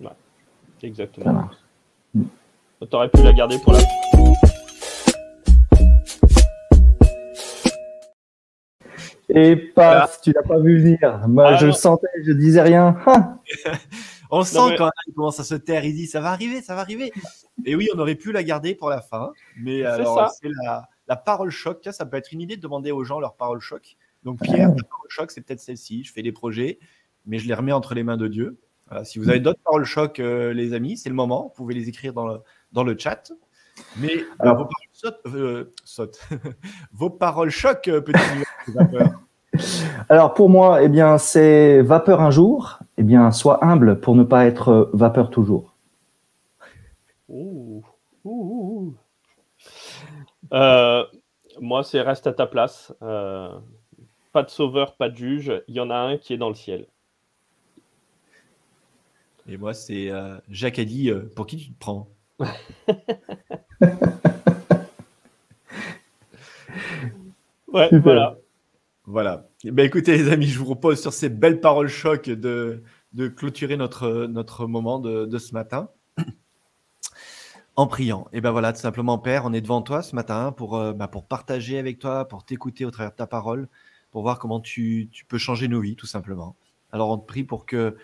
Ouais, 0.00 0.08
exactement. 0.82 1.50
Tu 2.14 2.26
aurais 2.92 3.08
pu 3.08 3.22
la 3.22 3.32
garder 3.32 3.58
pour 3.62 3.72
la. 3.72 3.80
Et 9.34 9.56
paf, 9.56 10.20
tu 10.20 10.32
l'as 10.32 10.42
pas 10.42 10.58
vu 10.58 10.80
venir. 10.80 11.28
Moi, 11.28 11.48
ah 11.48 11.56
je 11.56 11.66
le 11.66 11.72
sentais, 11.72 12.08
je 12.24 12.32
disais 12.32 12.62
rien. 12.62 12.96
On 14.30 14.44
sent 14.44 14.76
quand 14.78 14.90
il 15.06 15.14
commence 15.14 15.40
à 15.40 15.44
se 15.44 15.56
taire, 15.56 15.84
il 15.84 15.94
dit 15.94 16.06
ça 16.06 16.20
va 16.20 16.30
arriver, 16.30 16.62
ça 16.62 16.74
va 16.74 16.82
arriver. 16.82 17.12
Et 17.64 17.74
oui, 17.74 17.88
on 17.94 17.98
aurait 17.98 18.14
pu 18.14 18.30
la 18.30 18.44
garder 18.44 18.76
pour 18.76 18.88
la 18.88 19.00
fin, 19.00 19.32
mais 19.56 19.82
c'est 20.40 20.48
la, 20.62 20.88
la, 21.08 21.16
parole 21.16 21.50
choc. 21.50 21.88
ça 21.90 22.06
peut 22.06 22.16
être 22.16 22.32
une 22.32 22.40
idée 22.40 22.56
de 22.56 22.62
demander 22.62 22.92
aux 22.92 23.02
gens 23.02 23.18
leur 23.18 23.34
parole 23.34 23.60
choc. 23.60 23.96
Donc 24.22 24.40
Pierre, 24.40 24.68
la 24.68 24.84
parole 24.84 25.08
choc, 25.08 25.30
c'est 25.32 25.40
peut-être 25.40 25.60
celle-ci. 25.60 26.04
Je 26.04 26.12
fais 26.12 26.22
des 26.22 26.32
projets, 26.32 26.78
mais 27.26 27.38
je 27.38 27.48
les 27.48 27.54
remets 27.54 27.72
entre 27.72 27.94
les 27.94 28.04
mains 28.04 28.16
de 28.16 28.28
Dieu. 28.28 28.58
si 29.02 29.18
vous 29.18 29.28
avez 29.28 29.40
d'autres 29.40 29.60
paroles 29.64 29.84
choc, 29.84 30.20
euh, 30.20 30.52
les 30.52 30.74
amis, 30.74 30.96
c'est 30.96 31.08
le 31.08 31.14
moment. 31.14 31.48
Vous 31.48 31.54
pouvez 31.54 31.74
les 31.74 31.88
écrire 31.88 32.12
dans 32.12 32.26
le, 32.26 32.38
dans 32.72 32.84
le 32.84 32.96
chat. 32.96 33.32
Mais 33.96 34.24
Alors, 34.38 34.56
vos 34.56 34.64
paroles 34.64 34.89
euh, 35.26 35.72
vos 36.92 37.10
paroles 37.10 37.50
choc, 37.50 37.82
petit 37.84 38.20
Alors 40.08 40.34
pour 40.34 40.48
moi, 40.48 40.82
eh 40.82 40.88
bien, 40.88 41.18
c'est 41.18 41.82
vapeur 41.82 42.20
un 42.20 42.30
jour. 42.30 42.78
Eh 42.96 43.02
bien, 43.02 43.32
sois 43.32 43.64
humble 43.64 44.00
pour 44.00 44.14
ne 44.14 44.22
pas 44.22 44.46
être 44.46 44.90
vapeur 44.92 45.30
toujours. 45.30 45.74
moi, 51.60 51.84
c'est 51.84 52.00
reste 52.00 52.26
à 52.26 52.32
ta 52.32 52.46
place. 52.46 52.94
pas 53.00 54.42
de 54.42 54.50
sauveur, 54.50 54.94
pas 54.94 55.08
de 55.08 55.16
juge. 55.16 55.62
Il 55.68 55.74
y 55.74 55.80
en 55.80 55.90
a 55.90 55.96
un 55.96 56.16
qui 56.16 56.32
est 56.32 56.38
dans 56.38 56.48
le 56.48 56.54
ciel. 56.54 56.86
Et 59.48 59.56
moi, 59.56 59.74
c'est 59.74 60.10
Jacques 60.48 60.78
a 60.78 60.84
dit 60.84 61.10
pour 61.34 61.46
qui 61.46 61.56
tu 61.56 61.70
te 61.70 61.78
prends? 61.78 62.08
ouais, 67.72 67.88
voilà. 67.98 68.38
Voilà. 69.04 69.48
Eh 69.64 69.70
ben, 69.70 69.84
écoutez, 69.86 70.16
les 70.16 70.30
amis, 70.30 70.46
je 70.46 70.58
vous 70.58 70.64
propose 70.64 71.00
sur 71.00 71.12
ces 71.12 71.28
belles 71.28 71.60
paroles 71.60 71.88
choc 71.88 72.28
de, 72.28 72.82
de 73.12 73.28
clôturer 73.28 73.76
notre, 73.76 74.26
notre 74.26 74.66
moment 74.66 74.98
de, 74.98 75.24
de 75.26 75.38
ce 75.38 75.52
matin 75.52 75.88
en 77.76 77.86
priant. 77.86 78.28
Et 78.32 78.40
ben 78.40 78.50
voilà, 78.50 78.72
tout 78.72 78.80
simplement, 78.80 79.18
Père, 79.18 79.44
on 79.46 79.52
est 79.52 79.60
devant 79.60 79.82
toi 79.82 80.02
ce 80.02 80.14
matin 80.14 80.52
pour, 80.52 80.76
euh, 80.76 80.92
bah, 80.92 81.08
pour 81.08 81.26
partager 81.26 81.78
avec 81.78 81.98
toi, 81.98 82.26
pour 82.28 82.44
t'écouter 82.44 82.84
au 82.84 82.90
travers 82.90 83.12
de 83.12 83.16
ta 83.16 83.26
parole, 83.26 83.68
pour 84.10 84.22
voir 84.22 84.38
comment 84.38 84.60
tu, 84.60 85.08
tu, 85.10 85.24
peux 85.24 85.38
changer 85.38 85.66
nos 85.66 85.80
vies, 85.80 85.96
tout 85.96 86.06
simplement. 86.06 86.56
Alors 86.92 87.10
on 87.10 87.18
te 87.18 87.26
prie 87.26 87.44
pour 87.44 87.66
que 87.66 87.96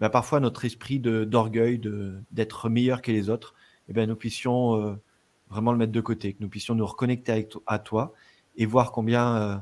bah, 0.00 0.10
parfois 0.10 0.40
notre 0.40 0.64
esprit 0.64 0.98
d'orgueil, 0.98 1.80
d'être 2.32 2.68
meilleur 2.68 3.02
que 3.02 3.12
les 3.12 3.30
autres, 3.30 3.54
eh 3.88 3.92
bien, 3.92 4.06
nous 4.06 4.16
puissions 4.16 4.74
euh, 4.74 4.94
vraiment 5.48 5.72
le 5.72 5.78
mettre 5.78 5.92
de 5.92 6.00
côté, 6.00 6.32
que 6.32 6.42
nous 6.42 6.48
puissions 6.48 6.74
nous 6.74 6.86
reconnecter 6.86 7.32
avec 7.32 7.52
à 7.66 7.78
toi 7.78 8.14
et 8.56 8.66
voir 8.66 8.92
combien 8.92 9.36
euh, 9.36 9.56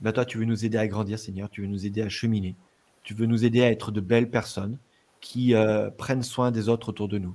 bah, 0.00 0.12
toi, 0.12 0.24
tu 0.24 0.38
veux 0.38 0.44
nous 0.44 0.64
aider 0.64 0.78
à 0.78 0.86
grandir, 0.86 1.18
Seigneur, 1.18 1.50
tu 1.50 1.62
veux 1.62 1.66
nous 1.66 1.86
aider 1.86 2.02
à 2.02 2.08
cheminer, 2.08 2.56
tu 3.02 3.14
veux 3.14 3.26
nous 3.26 3.44
aider 3.44 3.62
à 3.62 3.70
être 3.70 3.90
de 3.90 4.00
belles 4.00 4.30
personnes 4.30 4.78
qui 5.20 5.54
euh, 5.54 5.90
prennent 5.90 6.22
soin 6.22 6.50
des 6.50 6.68
autres 6.68 6.88
autour 6.88 7.08
de 7.08 7.18
nous. 7.18 7.34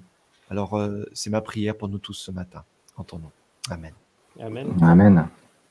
Alors, 0.49 0.79
c'est 1.11 1.29
ma 1.29 1.41
prière 1.41 1.77
pour 1.77 1.89
nous 1.89 1.97
tous 1.97 2.13
ce 2.13 2.31
matin, 2.31 2.63
en 2.95 3.03
ton 3.03 3.19
nom. 3.19 3.31
Amen. 3.69 3.93
Amen. 4.39 4.73
Amen. 4.81 5.27